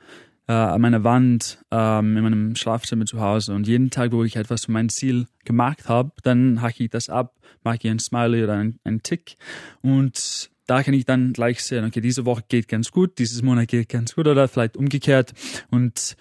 äh, 0.47 0.51
an 0.51 0.81
meiner 0.81 1.03
Wand 1.03 1.63
ähm, 1.71 2.15
in 2.15 2.23
meinem 2.23 2.55
Schlafzimmer 2.55 3.07
zu 3.07 3.19
Hause 3.19 3.55
und 3.55 3.67
jeden 3.67 3.89
Tag, 3.89 4.11
wo 4.11 4.23
ich 4.23 4.35
etwas 4.35 4.65
für 4.65 4.71
mein 4.71 4.89
Ziel 4.89 5.25
gemacht 5.45 5.89
habe, 5.89 6.11
dann 6.21 6.61
hacke 6.61 6.83
ich 6.83 6.91
das 6.91 7.09
ab, 7.09 7.33
mache 7.63 7.77
ich 7.81 7.87
ein 7.87 7.97
Smiley 7.97 8.43
oder 8.43 8.53
einen, 8.53 8.79
einen 8.83 9.01
Tick 9.01 9.35
und 9.81 10.51
da 10.69 10.83
kann 10.83 10.93
ich 10.93 11.05
dann 11.05 11.33
gleich 11.33 11.63
sehen, 11.63 11.83
okay, 11.83 11.99
diese 11.99 12.25
Woche 12.25 12.43
geht 12.47 12.67
ganz 12.67 12.91
gut, 12.91 13.17
dieses 13.17 13.41
Monat 13.41 13.69
geht 13.69 13.89
ganz 13.89 14.13
gut 14.13 14.27
oder 14.27 14.47
vielleicht 14.47 14.77
umgekehrt. 14.77 15.33
Und 15.71 16.15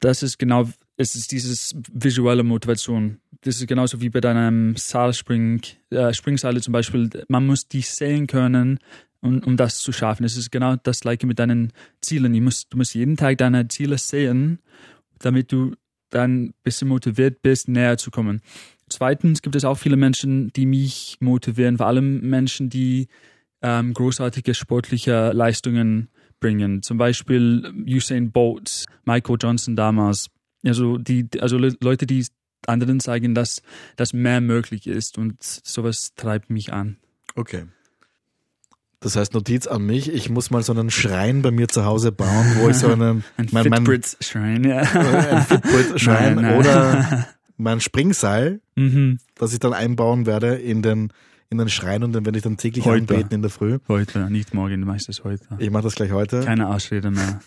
das 0.00 0.22
ist 0.22 0.38
genau, 0.38 0.70
es 0.96 1.14
ist 1.14 1.30
dieses 1.30 1.74
visuelle 1.92 2.44
Motivation. 2.44 3.18
Das 3.42 3.56
ist 3.56 3.66
genauso 3.66 4.00
wie 4.00 4.08
bei 4.08 4.22
deinem 4.22 4.74
Seilspring, 4.76 5.60
äh, 5.90 6.14
Springseile 6.14 6.62
zum 6.62 6.72
Beispiel. 6.72 7.10
Man 7.28 7.46
muss 7.46 7.68
die 7.68 7.82
sehen 7.82 8.26
können, 8.26 8.78
um, 9.20 9.42
um 9.42 9.58
das 9.58 9.80
zu 9.80 9.92
schaffen. 9.92 10.24
Es 10.24 10.38
ist 10.38 10.50
genau 10.50 10.76
das 10.76 11.00
gleiche 11.00 11.26
mit 11.26 11.38
deinen 11.38 11.74
Zielen. 12.00 12.32
Du 12.32 12.40
musst, 12.40 12.72
du 12.72 12.78
musst 12.78 12.94
jeden 12.94 13.18
Tag 13.18 13.36
deine 13.36 13.68
Ziele 13.68 13.98
sehen, 13.98 14.60
damit 15.18 15.52
du 15.52 15.74
dann 16.08 16.44
ein 16.44 16.54
bisschen 16.62 16.88
motiviert 16.88 17.42
bist, 17.42 17.68
näher 17.68 17.98
zu 17.98 18.10
kommen. 18.10 18.40
Zweitens 18.90 19.40
gibt 19.42 19.56
es 19.56 19.64
auch 19.64 19.78
viele 19.78 19.96
Menschen, 19.96 20.52
die 20.52 20.66
mich 20.66 21.16
motivieren, 21.20 21.78
vor 21.78 21.86
allem 21.86 22.20
Menschen, 22.28 22.68
die 22.68 23.08
ähm, 23.62 23.94
großartige 23.94 24.54
sportliche 24.54 25.32
Leistungen 25.32 26.08
bringen. 26.40 26.82
Zum 26.82 26.98
Beispiel 26.98 27.72
Usain 27.86 28.32
Bolt, 28.32 28.86
Michael 29.04 29.36
Johnson 29.40 29.76
damals. 29.76 30.28
Also 30.64 30.98
die, 30.98 31.28
also 31.40 31.56
Leute, 31.58 32.06
die 32.06 32.26
anderen 32.66 33.00
zeigen, 33.00 33.34
dass, 33.34 33.62
dass 33.96 34.12
mehr 34.12 34.40
möglich 34.40 34.86
ist 34.86 35.18
und 35.18 35.42
sowas 35.42 36.12
treibt 36.16 36.50
mich 36.50 36.72
an. 36.72 36.96
Okay. 37.34 37.64
Das 39.02 39.16
heißt, 39.16 39.32
Notiz 39.32 39.66
an 39.66 39.86
mich, 39.86 40.12
ich 40.12 40.28
muss 40.28 40.50
mal 40.50 40.62
so 40.62 40.72
einen 40.72 40.90
Schrein 40.90 41.40
bei 41.40 41.50
mir 41.50 41.68
zu 41.68 41.86
Hause 41.86 42.12
bauen, 42.12 42.56
wo 42.56 42.68
ich 42.68 42.76
so 42.76 42.92
einen... 42.92 43.24
ein 43.38 43.48
Fitbrit-Schrein, 43.48 44.64
ja. 44.64 44.80
Ein 44.80 45.42
Fitbrit-Schrein 45.42 46.38
oder 46.58 47.26
mein 47.60 47.80
Springseil, 47.80 48.60
mhm. 48.74 49.18
das 49.36 49.52
ich 49.52 49.60
dann 49.60 49.72
einbauen 49.72 50.26
werde 50.26 50.54
in 50.54 50.82
den 50.82 51.12
in 51.52 51.58
den 51.58 51.68
Schrein 51.68 52.04
und 52.04 52.12
dann 52.12 52.24
werde 52.24 52.38
ich 52.38 52.44
dann 52.44 52.56
täglich 52.56 52.84
heute. 52.84 53.00
anbeten 53.00 53.34
in 53.34 53.42
der 53.42 53.50
Früh. 53.50 53.78
Heute, 53.88 54.30
nicht 54.30 54.54
morgen, 54.54 54.80
du 54.80 54.86
machst 54.86 55.08
das 55.08 55.24
heute. 55.24 55.44
Ich 55.58 55.70
mache 55.70 55.82
das 55.82 55.96
gleich 55.96 56.12
heute. 56.12 56.42
Keine 56.42 56.68
Ausrede 56.68 57.10
mehr. 57.10 57.40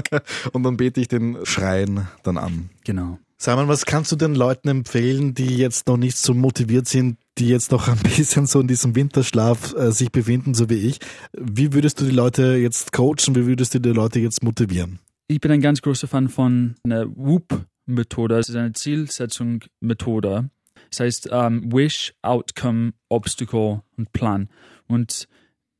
und 0.52 0.62
dann 0.62 0.78
bete 0.78 0.98
ich 0.98 1.08
den 1.08 1.36
Schrein 1.44 2.08
dann 2.22 2.38
an. 2.38 2.70
Genau. 2.84 3.18
Simon, 3.36 3.68
was 3.68 3.84
kannst 3.84 4.12
du 4.12 4.16
den 4.16 4.34
Leuten 4.34 4.68
empfehlen, 4.68 5.34
die 5.34 5.56
jetzt 5.56 5.88
noch 5.88 5.98
nicht 5.98 6.16
so 6.16 6.32
motiviert 6.32 6.88
sind, 6.88 7.18
die 7.36 7.48
jetzt 7.48 7.70
noch 7.70 7.88
ein 7.88 7.98
bisschen 8.02 8.46
so 8.46 8.60
in 8.60 8.66
diesem 8.66 8.94
Winterschlaf 8.94 9.74
äh, 9.74 9.92
sich 9.92 10.10
befinden, 10.10 10.54
so 10.54 10.70
wie 10.70 10.76
ich? 10.76 10.98
Wie 11.32 11.74
würdest 11.74 12.00
du 12.00 12.06
die 12.06 12.10
Leute 12.12 12.56
jetzt 12.56 12.92
coachen? 12.92 13.34
Wie 13.34 13.46
würdest 13.46 13.74
du 13.74 13.78
die 13.78 13.90
Leute 13.90 14.20
jetzt 14.20 14.42
motivieren? 14.42 15.00
Ich 15.26 15.40
bin 15.40 15.50
ein 15.52 15.60
ganz 15.60 15.82
großer 15.82 16.08
Fan 16.08 16.28
von 16.28 16.76
einer 16.82 17.06
Whoop 17.14 17.66
Methode. 17.94 18.38
Es 18.38 18.48
ist 18.48 18.56
eine 18.56 18.72
Zielsetzung-Methode. 18.72 20.50
Das 20.90 21.00
heißt 21.00 21.30
um, 21.30 21.72
Wish, 21.72 22.14
Outcome, 22.22 22.92
Obstacle 23.08 23.82
und 23.96 24.12
Plan. 24.12 24.48
Und 24.88 25.28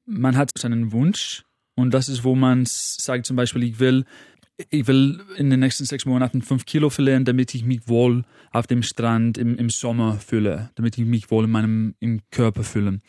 man 0.07 0.37
hat 0.37 0.51
seinen 0.57 0.93
Wunsch 0.93 1.45
und 1.75 1.95
das 1.95 2.09
ist, 2.09 2.25
wo 2.25 2.35
man 2.35 2.65
sagt 2.67 3.27
zum 3.27 3.37
Beispiel, 3.37 3.63
ich 3.63 3.79
will, 3.81 4.05
ich 4.71 4.87
will 4.87 5.21
in 5.37 5.51
den 5.51 5.61
nächsten 5.61 5.85
sechs 5.85 6.05
Monaten 6.05 6.43
fünf 6.43 6.67
Kilo 6.67 6.91
verlieren, 6.91 7.25
damit 7.25 7.55
ich 7.55 7.65
mich 7.65 7.89
wohl 7.89 8.25
auf 8.51 8.67
dem 8.67 8.83
Strand 8.83 9.39
im, 9.39 9.57
im 9.57 9.71
Sommer 9.71 10.19
fühle, 10.19 10.71
damit 10.75 10.99
ich 10.99 11.05
mich 11.05 11.31
wohl 11.31 11.45
in 11.45 11.51
meinem 11.51 11.95
im 12.01 12.21
Körper 12.31 12.65
fühle. 12.65 13.01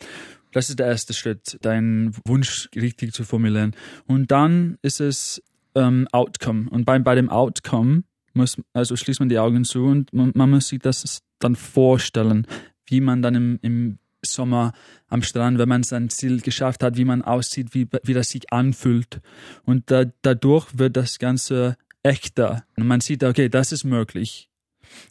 Das 0.52 0.70
ist 0.70 0.78
der 0.78 0.86
erste 0.86 1.12
Schritt, 1.14 1.58
deinen 1.62 2.14
Wunsch 2.26 2.68
richtig 2.74 3.12
zu 3.12 3.24
formulieren. 3.24 3.74
Und 4.06 4.30
dann 4.30 4.78
ist 4.82 5.00
es 5.00 5.42
ähm, 5.74 6.08
Outcome. 6.12 6.68
Und 6.70 6.84
bei, 6.84 6.98
bei 6.98 7.14
dem 7.14 7.30
Outcome 7.30 8.04
muss, 8.34 8.56
also 8.72 8.96
schließt 8.96 9.20
man 9.20 9.28
die 9.28 9.38
Augen 9.38 9.64
zu 9.64 9.84
und 9.84 10.12
man, 10.12 10.32
man 10.34 10.50
muss 10.50 10.68
sich 10.68 10.80
das 10.80 11.22
dann 11.38 11.56
vorstellen, 11.56 12.46
wie 12.86 13.00
man 13.00 13.22
dann 13.22 13.34
im, 13.34 13.58
im 13.62 13.98
Sommer 14.24 14.72
am 15.08 15.22
Strand, 15.22 15.58
wenn 15.58 15.68
man 15.68 15.82
sein 15.82 16.08
Ziel 16.08 16.40
geschafft 16.40 16.82
hat, 16.82 16.96
wie 16.96 17.04
man 17.04 17.22
aussieht, 17.22 17.74
wie, 17.74 17.88
wie 18.04 18.14
das 18.14 18.30
sich 18.30 18.52
anfühlt. 18.52 19.20
Und 19.64 19.90
da, 19.90 20.04
dadurch 20.22 20.78
wird 20.78 20.96
das 20.96 21.18
Ganze 21.18 21.76
echter. 22.02 22.64
Und 22.76 22.86
man 22.86 23.00
sieht, 23.00 23.24
okay, 23.24 23.48
das 23.48 23.72
ist 23.72 23.84
möglich. 23.84 24.48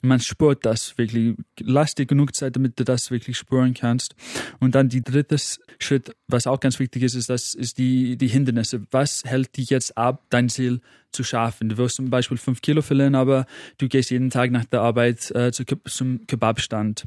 Man 0.02 0.20
spürt 0.20 0.66
das 0.66 0.98
wirklich. 0.98 1.36
Lass 1.60 1.96
dir 1.96 2.06
genug 2.06 2.36
Zeit, 2.36 2.56
damit 2.56 2.80
du 2.80 2.84
das 2.84 3.12
wirklich 3.12 3.38
spüren 3.38 3.74
kannst. 3.74 4.16
Und 4.60 4.76
dann 4.76 4.90
die 4.90 5.04
dritte 5.04 5.38
Schritt, 5.80 6.16
was 6.28 6.48
auch 6.48 6.60
ganz 6.60 6.80
wichtig 6.80 7.04
ist, 7.04 7.16
ist, 7.16 7.30
das 7.30 7.54
ist 7.54 7.78
die, 7.78 8.18
die 8.18 8.28
Hindernisse. 8.28 8.82
Was 8.92 9.24
hält 9.26 9.58
dich 9.58 9.70
jetzt 9.70 9.98
ab, 9.98 10.26
dein 10.30 10.50
Ziel 10.50 10.82
zu 11.12 11.24
schaffen? 11.24 11.70
Du 11.70 11.78
wirst 11.78 11.96
zum 11.96 12.10
Beispiel 12.10 12.38
fünf 12.38 12.62
Kilo 12.62 12.82
verlieren, 12.82 13.16
aber 13.16 13.46
du 13.78 13.88
gehst 13.88 14.12
jeden 14.12 14.30
Tag 14.30 14.52
nach 14.52 14.66
der 14.66 14.82
Arbeit 14.82 15.32
äh, 15.32 15.52
zum 15.52 16.26
Kebabstand. 16.28 17.06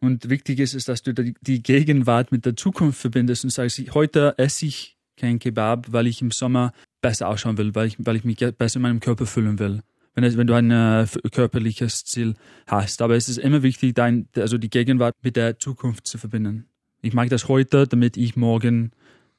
Und 0.00 0.30
wichtig 0.30 0.60
ist, 0.60 0.74
ist, 0.74 0.88
dass 0.88 1.02
du 1.02 1.12
die 1.12 1.62
Gegenwart 1.62 2.32
mit 2.32 2.46
der 2.46 2.56
Zukunft 2.56 3.00
verbindest 3.00 3.44
und 3.44 3.50
sagst, 3.50 3.78
heute 3.92 4.34
esse 4.38 4.66
ich 4.66 4.96
kein 5.16 5.38
Kebab, 5.38 5.92
weil 5.92 6.06
ich 6.06 6.22
im 6.22 6.30
Sommer 6.30 6.72
besser 7.02 7.28
ausschauen 7.28 7.58
will, 7.58 7.74
weil 7.74 7.88
ich, 7.88 7.96
weil 7.98 8.16
ich 8.16 8.24
mich 8.24 8.38
besser 8.56 8.76
in 8.76 8.82
meinem 8.82 9.00
Körper 9.00 9.26
fühlen 9.26 9.58
will 9.58 9.82
wenn, 10.20 10.28
es, 10.28 10.36
wenn 10.36 10.46
du 10.46 10.54
ein 10.54 10.70
äh, 10.70 11.06
körperliches 11.32 12.04
Ziel 12.04 12.34
hast. 12.66 13.02
Aber 13.02 13.16
es 13.16 13.28
ist 13.28 13.38
immer 13.38 13.62
wichtig, 13.62 13.94
dein, 13.94 14.28
also 14.36 14.58
die 14.58 14.70
Gegenwart 14.70 15.16
mit 15.22 15.36
der 15.36 15.58
Zukunft 15.58 16.06
zu 16.06 16.18
verbinden. 16.18 16.66
Ich 17.02 17.14
mag 17.14 17.30
das 17.30 17.48
heute, 17.48 17.86
damit 17.86 18.16
ich 18.16 18.36
morgen 18.36 18.92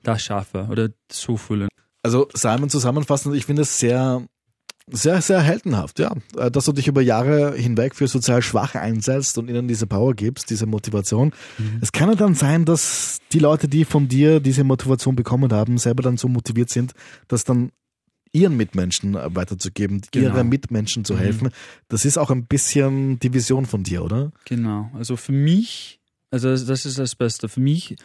das 0.04 0.24
schaffe 0.24 0.68
oder 0.72 0.90
so 1.12 1.38
fühle. 1.38 1.68
Also 2.02 2.28
Simon 2.34 2.70
zusammenfassend, 2.70 3.36
ich 3.36 3.46
finde 3.46 3.62
es 3.62 3.78
sehr, 3.78 4.26
sehr, 4.88 5.22
sehr 5.22 5.42
heldenhaft, 5.42 6.00
ja, 6.00 6.16
äh, 6.36 6.50
dass 6.50 6.66
du 6.66 6.72
dich 6.72 6.88
über 6.88 7.02
Jahre 7.02 7.56
hinweg 7.56 7.94
für 7.94 8.08
sozial 8.08 8.42
Schwache 8.42 8.80
einsetzt 8.80 9.38
und 9.38 9.48
ihnen 9.48 9.68
diese 9.68 9.86
Power 9.86 10.16
gibst, 10.16 10.50
diese 10.50 10.66
Motivation. 10.66 11.32
Mhm. 11.60 11.78
Es 11.82 11.92
kann 11.92 12.10
ja 12.10 12.16
dann 12.16 12.34
sein, 12.34 12.66
dass 12.66 13.20
die 13.32 13.40
Leute, 13.40 13.68
die 13.68 13.86
von 13.86 14.08
dir 14.08 14.40
diese 14.40 14.64
Motivation 14.64 15.16
bekommen 15.16 15.54
haben, 15.54 15.78
selber 15.78 16.02
dann 16.02 16.18
so 16.18 16.28
motiviert 16.28 16.72
sind, 16.72 16.94
dass 17.28 17.44
dann 17.44 17.72
ihren 18.34 18.58
Mitmenschen 18.58 19.16
äh, 19.16 19.36
weiterzugeben, 19.36 20.02
genau. 20.12 20.28
ihre 20.28 20.44
Mitmenschen 20.44 21.06
zu 21.06 21.14
mhm. 21.14 21.18
helfen. 21.18 21.48
Mhm. 21.48 21.52
Das 21.88 22.06
ist 22.06 22.18
auch 22.18 22.32
ein 22.32 22.46
bisschen 22.46 23.20
die 23.20 23.34
Vision 23.34 23.66
von 23.66 23.84
dir, 23.84 24.04
oder? 24.04 24.32
Genau. 24.46 24.90
Also 24.94 25.16
für 25.18 25.32
mich, 25.32 26.00
also 26.30 26.50
das 26.50 26.86
ist 26.86 26.98
das 26.98 27.16
Beste. 27.16 27.50
Für 27.50 27.60
mich, 27.60 27.96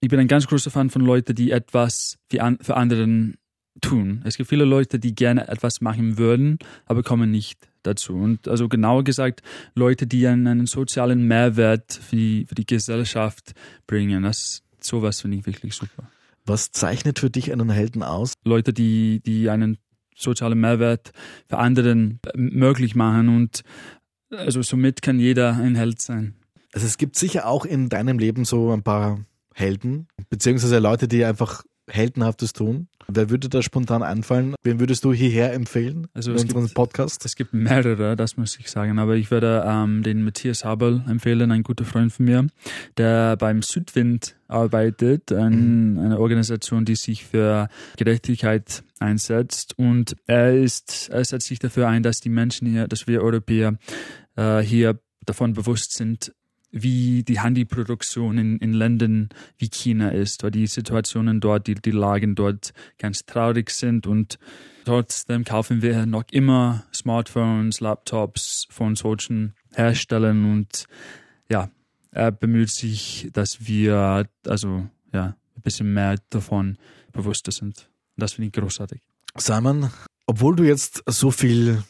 ich 0.00 0.08
bin 0.08 0.20
ein 0.20 0.28
ganz 0.28 0.46
großer 0.46 0.70
Fan 0.70 0.90
von 0.90 1.02
Leuten, 1.02 1.34
die 1.34 1.50
etwas 1.50 2.18
für, 2.30 2.42
an, 2.42 2.58
für 2.60 2.76
anderen 2.76 3.36
tun. 3.80 4.22
Es 4.24 4.36
gibt 4.36 4.48
viele 4.48 4.64
Leute, 4.64 4.98
die 4.98 5.14
gerne 5.14 5.48
etwas 5.48 5.80
machen 5.80 6.18
würden, 6.18 6.58
aber 6.86 7.02
kommen 7.02 7.30
nicht 7.30 7.68
dazu. 7.82 8.14
Und 8.14 8.46
also 8.46 8.68
genauer 8.68 9.02
gesagt, 9.04 9.42
Leute, 9.74 10.06
die 10.06 10.26
einen, 10.26 10.46
einen 10.46 10.66
sozialen 10.66 11.26
Mehrwert 11.26 11.92
für 11.92 12.16
die, 12.16 12.46
für 12.46 12.54
die 12.54 12.66
Gesellschaft 12.66 13.52
bringen. 13.86 14.22
Das 14.22 14.62
sowas 14.80 15.20
finde 15.20 15.38
ich 15.38 15.46
wirklich 15.46 15.74
super. 15.74 16.08
Was 16.44 16.72
zeichnet 16.72 17.18
für 17.18 17.30
dich 17.30 17.52
einen 17.52 17.70
Helden 17.70 18.02
aus? 18.02 18.34
Leute, 18.44 18.72
die, 18.72 19.20
die 19.20 19.48
einen 19.48 19.78
sozialen 20.16 20.60
Mehrwert 20.60 21.12
für 21.48 21.58
anderen 21.58 22.20
möglich 22.34 22.94
machen 22.94 23.28
und 23.28 23.62
also 24.30 24.62
somit 24.62 25.02
kann 25.02 25.18
jeder 25.18 25.56
ein 25.56 25.74
Held 25.74 26.00
sein. 26.00 26.34
Also 26.72 26.86
es 26.86 26.96
gibt 26.96 27.16
sicher 27.16 27.46
auch 27.46 27.64
in 27.64 27.88
deinem 27.88 28.18
Leben 28.18 28.44
so 28.44 28.72
ein 28.72 28.82
paar 28.82 29.24
Helden, 29.54 30.08
beziehungsweise 30.30 30.78
Leute, 30.78 31.06
die 31.06 31.24
einfach 31.24 31.64
Heldenhaftes 31.88 32.52
tun. 32.52 32.88
Wer 33.08 33.30
würde 33.30 33.48
da 33.48 33.62
spontan 33.62 34.02
einfallen? 34.02 34.54
Wen 34.62 34.80
würdest 34.80 35.04
du 35.04 35.12
hierher 35.12 35.52
empfehlen 35.52 36.08
also 36.14 36.32
in 36.32 36.38
unserem 36.38 36.64
gibt, 36.64 36.74
Podcast? 36.74 37.24
Es 37.24 37.36
gibt 37.36 37.52
mehrere, 37.52 38.16
das 38.16 38.36
muss 38.36 38.58
ich 38.58 38.70
sagen. 38.70 38.98
Aber 38.98 39.16
ich 39.16 39.30
würde 39.30 39.64
ähm, 39.66 40.02
den 40.02 40.24
Matthias 40.24 40.64
Habel 40.64 41.02
empfehlen, 41.08 41.50
ein 41.50 41.62
guter 41.62 41.84
Freund 41.84 42.12
von 42.12 42.24
mir, 42.24 42.46
der 42.96 43.36
beim 43.36 43.62
Südwind 43.62 44.36
arbeitet, 44.48 45.32
ein, 45.32 45.94
mhm. 45.94 45.98
eine 45.98 46.20
Organisation, 46.20 46.84
die 46.84 46.96
sich 46.96 47.24
für 47.24 47.68
Gerechtigkeit 47.96 48.84
einsetzt. 48.98 49.78
Und 49.78 50.16
er 50.26 50.54
ist, 50.54 51.08
er 51.10 51.24
setzt 51.24 51.46
sich 51.46 51.58
dafür 51.58 51.88
ein, 51.88 52.02
dass 52.02 52.20
die 52.20 52.30
Menschen 52.30 52.68
hier, 52.68 52.88
dass 52.88 53.06
wir 53.06 53.22
Europäer 53.22 53.78
äh, 54.36 54.60
hier 54.60 54.98
davon 55.24 55.52
bewusst 55.52 55.94
sind, 55.94 56.32
wie 56.72 57.22
die 57.22 57.40
Handyproduktion 57.40 58.38
in, 58.38 58.58
in 58.58 58.72
Ländern 58.72 59.28
wie 59.58 59.68
China 59.68 60.08
ist, 60.08 60.42
weil 60.42 60.50
die 60.50 60.66
Situationen 60.66 61.40
dort, 61.40 61.66
die, 61.66 61.74
die 61.74 61.90
Lagen 61.90 62.34
dort 62.34 62.72
ganz 62.98 63.24
traurig 63.26 63.70
sind 63.70 64.06
und 64.06 64.38
trotzdem 64.84 65.44
kaufen 65.44 65.82
wir 65.82 66.06
noch 66.06 66.24
immer 66.32 66.84
Smartphones, 66.94 67.80
Laptops 67.80 68.66
von 68.70 68.96
solchen 68.96 69.54
Herstellern 69.74 70.50
und 70.50 70.86
ja, 71.50 71.70
er 72.10 72.32
bemüht 72.32 72.70
sich, 72.70 73.28
dass 73.32 73.66
wir 73.66 74.26
also 74.46 74.88
ja 75.12 75.36
ein 75.56 75.62
bisschen 75.62 75.92
mehr 75.92 76.16
davon 76.30 76.78
bewusster 77.12 77.52
sind. 77.52 77.88
Das 78.16 78.32
finde 78.32 78.48
ich 78.48 78.52
großartig. 78.52 79.00
Simon, 79.36 79.90
obwohl 80.26 80.56
du 80.56 80.64
jetzt 80.64 81.02
so 81.06 81.30
viel 81.30 81.82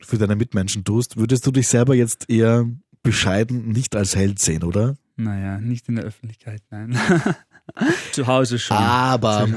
für 0.00 0.18
deine 0.18 0.36
Mitmenschen 0.36 0.84
tust, 0.84 1.16
würdest 1.16 1.46
du 1.46 1.50
dich 1.50 1.68
selber 1.68 1.94
jetzt 1.94 2.28
eher 2.28 2.68
bescheiden 3.06 3.68
nicht 3.68 3.96
als 3.96 4.16
Held 4.16 4.38
sehen, 4.38 4.62
oder? 4.62 4.96
Naja, 5.16 5.58
nicht 5.58 5.88
in 5.88 5.96
der 5.96 6.04
Öffentlichkeit, 6.04 6.62
nein. 6.70 6.98
Zu 8.12 8.26
Hause 8.26 8.58
schon. 8.58 8.76
Aber 8.76 9.48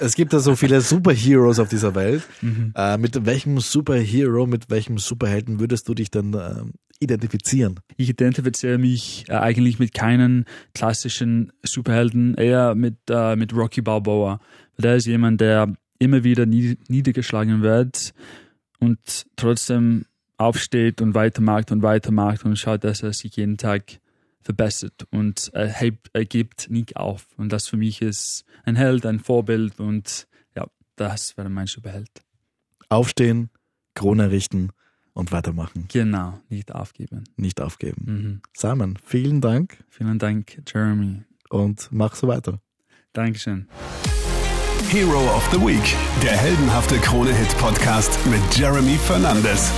es 0.00 0.14
gibt 0.14 0.32
ja 0.32 0.40
so 0.40 0.56
viele 0.56 0.80
Superheroes 0.80 1.58
auf 1.58 1.68
dieser 1.68 1.94
Welt. 1.94 2.22
Mhm. 2.40 2.72
Äh, 2.74 2.98
mit 2.98 3.24
welchem 3.24 3.60
Superhero, 3.60 4.46
mit 4.46 4.68
welchem 4.70 4.98
Superhelden 4.98 5.60
würdest 5.60 5.88
du 5.88 5.94
dich 5.94 6.10
dann 6.10 6.34
äh, 6.34 6.64
identifizieren? 6.98 7.78
Ich 7.96 8.08
identifiziere 8.08 8.78
mich 8.78 9.26
äh, 9.28 9.34
eigentlich 9.34 9.78
mit 9.78 9.94
keinen 9.94 10.46
klassischen 10.74 11.52
Superhelden, 11.62 12.34
eher 12.34 12.74
mit, 12.74 12.96
äh, 13.10 13.36
mit 13.36 13.54
Rocky 13.54 13.82
Balboa. 13.82 14.40
Der 14.78 14.96
ist 14.96 15.06
jemand, 15.06 15.40
der 15.40 15.72
immer 15.98 16.24
wieder 16.24 16.46
niedergeschlagen 16.46 17.62
wird 17.62 18.12
und 18.80 19.26
trotzdem 19.36 20.06
aufsteht 20.42 21.00
und 21.00 21.14
weitermacht 21.14 21.72
und 21.72 21.82
weitermacht 21.82 22.44
und 22.44 22.58
schaut, 22.58 22.84
dass 22.84 23.02
er 23.02 23.12
sich 23.12 23.36
jeden 23.36 23.56
Tag 23.56 24.00
verbessert 24.40 25.06
und 25.10 25.50
er, 25.54 25.68
hebt, 25.68 26.10
er 26.12 26.24
gibt 26.24 26.68
nicht 26.70 26.96
auf. 26.96 27.26
Und 27.36 27.52
das 27.52 27.68
für 27.68 27.76
mich 27.76 28.02
ist 28.02 28.44
ein 28.64 28.76
Held, 28.76 29.06
ein 29.06 29.20
Vorbild 29.20 29.78
und 29.80 30.26
ja, 30.56 30.66
das 30.96 31.36
wäre 31.36 31.48
mein 31.48 31.66
Superheld. 31.66 32.10
Aufstehen, 32.88 33.50
Krone 33.94 34.30
richten 34.30 34.70
und 35.14 35.32
weitermachen. 35.32 35.86
Genau, 35.88 36.40
nicht 36.48 36.74
aufgeben. 36.74 37.24
Nicht 37.36 37.60
aufgeben. 37.60 38.04
Mhm. 38.04 38.42
Simon, 38.54 38.98
vielen 39.04 39.40
Dank. 39.40 39.84
Vielen 39.88 40.18
Dank, 40.18 40.62
Jeremy. 40.66 41.22
Und 41.48 41.88
mach 41.90 42.14
so 42.14 42.28
weiter. 42.28 42.60
Dankeschön. 43.12 43.68
Hero 44.90 45.24
of 45.34 45.48
the 45.52 45.58
Week, 45.58 45.96
der 46.22 46.36
heldenhafte 46.36 46.96
Krone-Hit-Podcast 46.96 48.18
mit 48.26 48.58
Jeremy 48.58 48.98
Fernandes. 48.98 49.72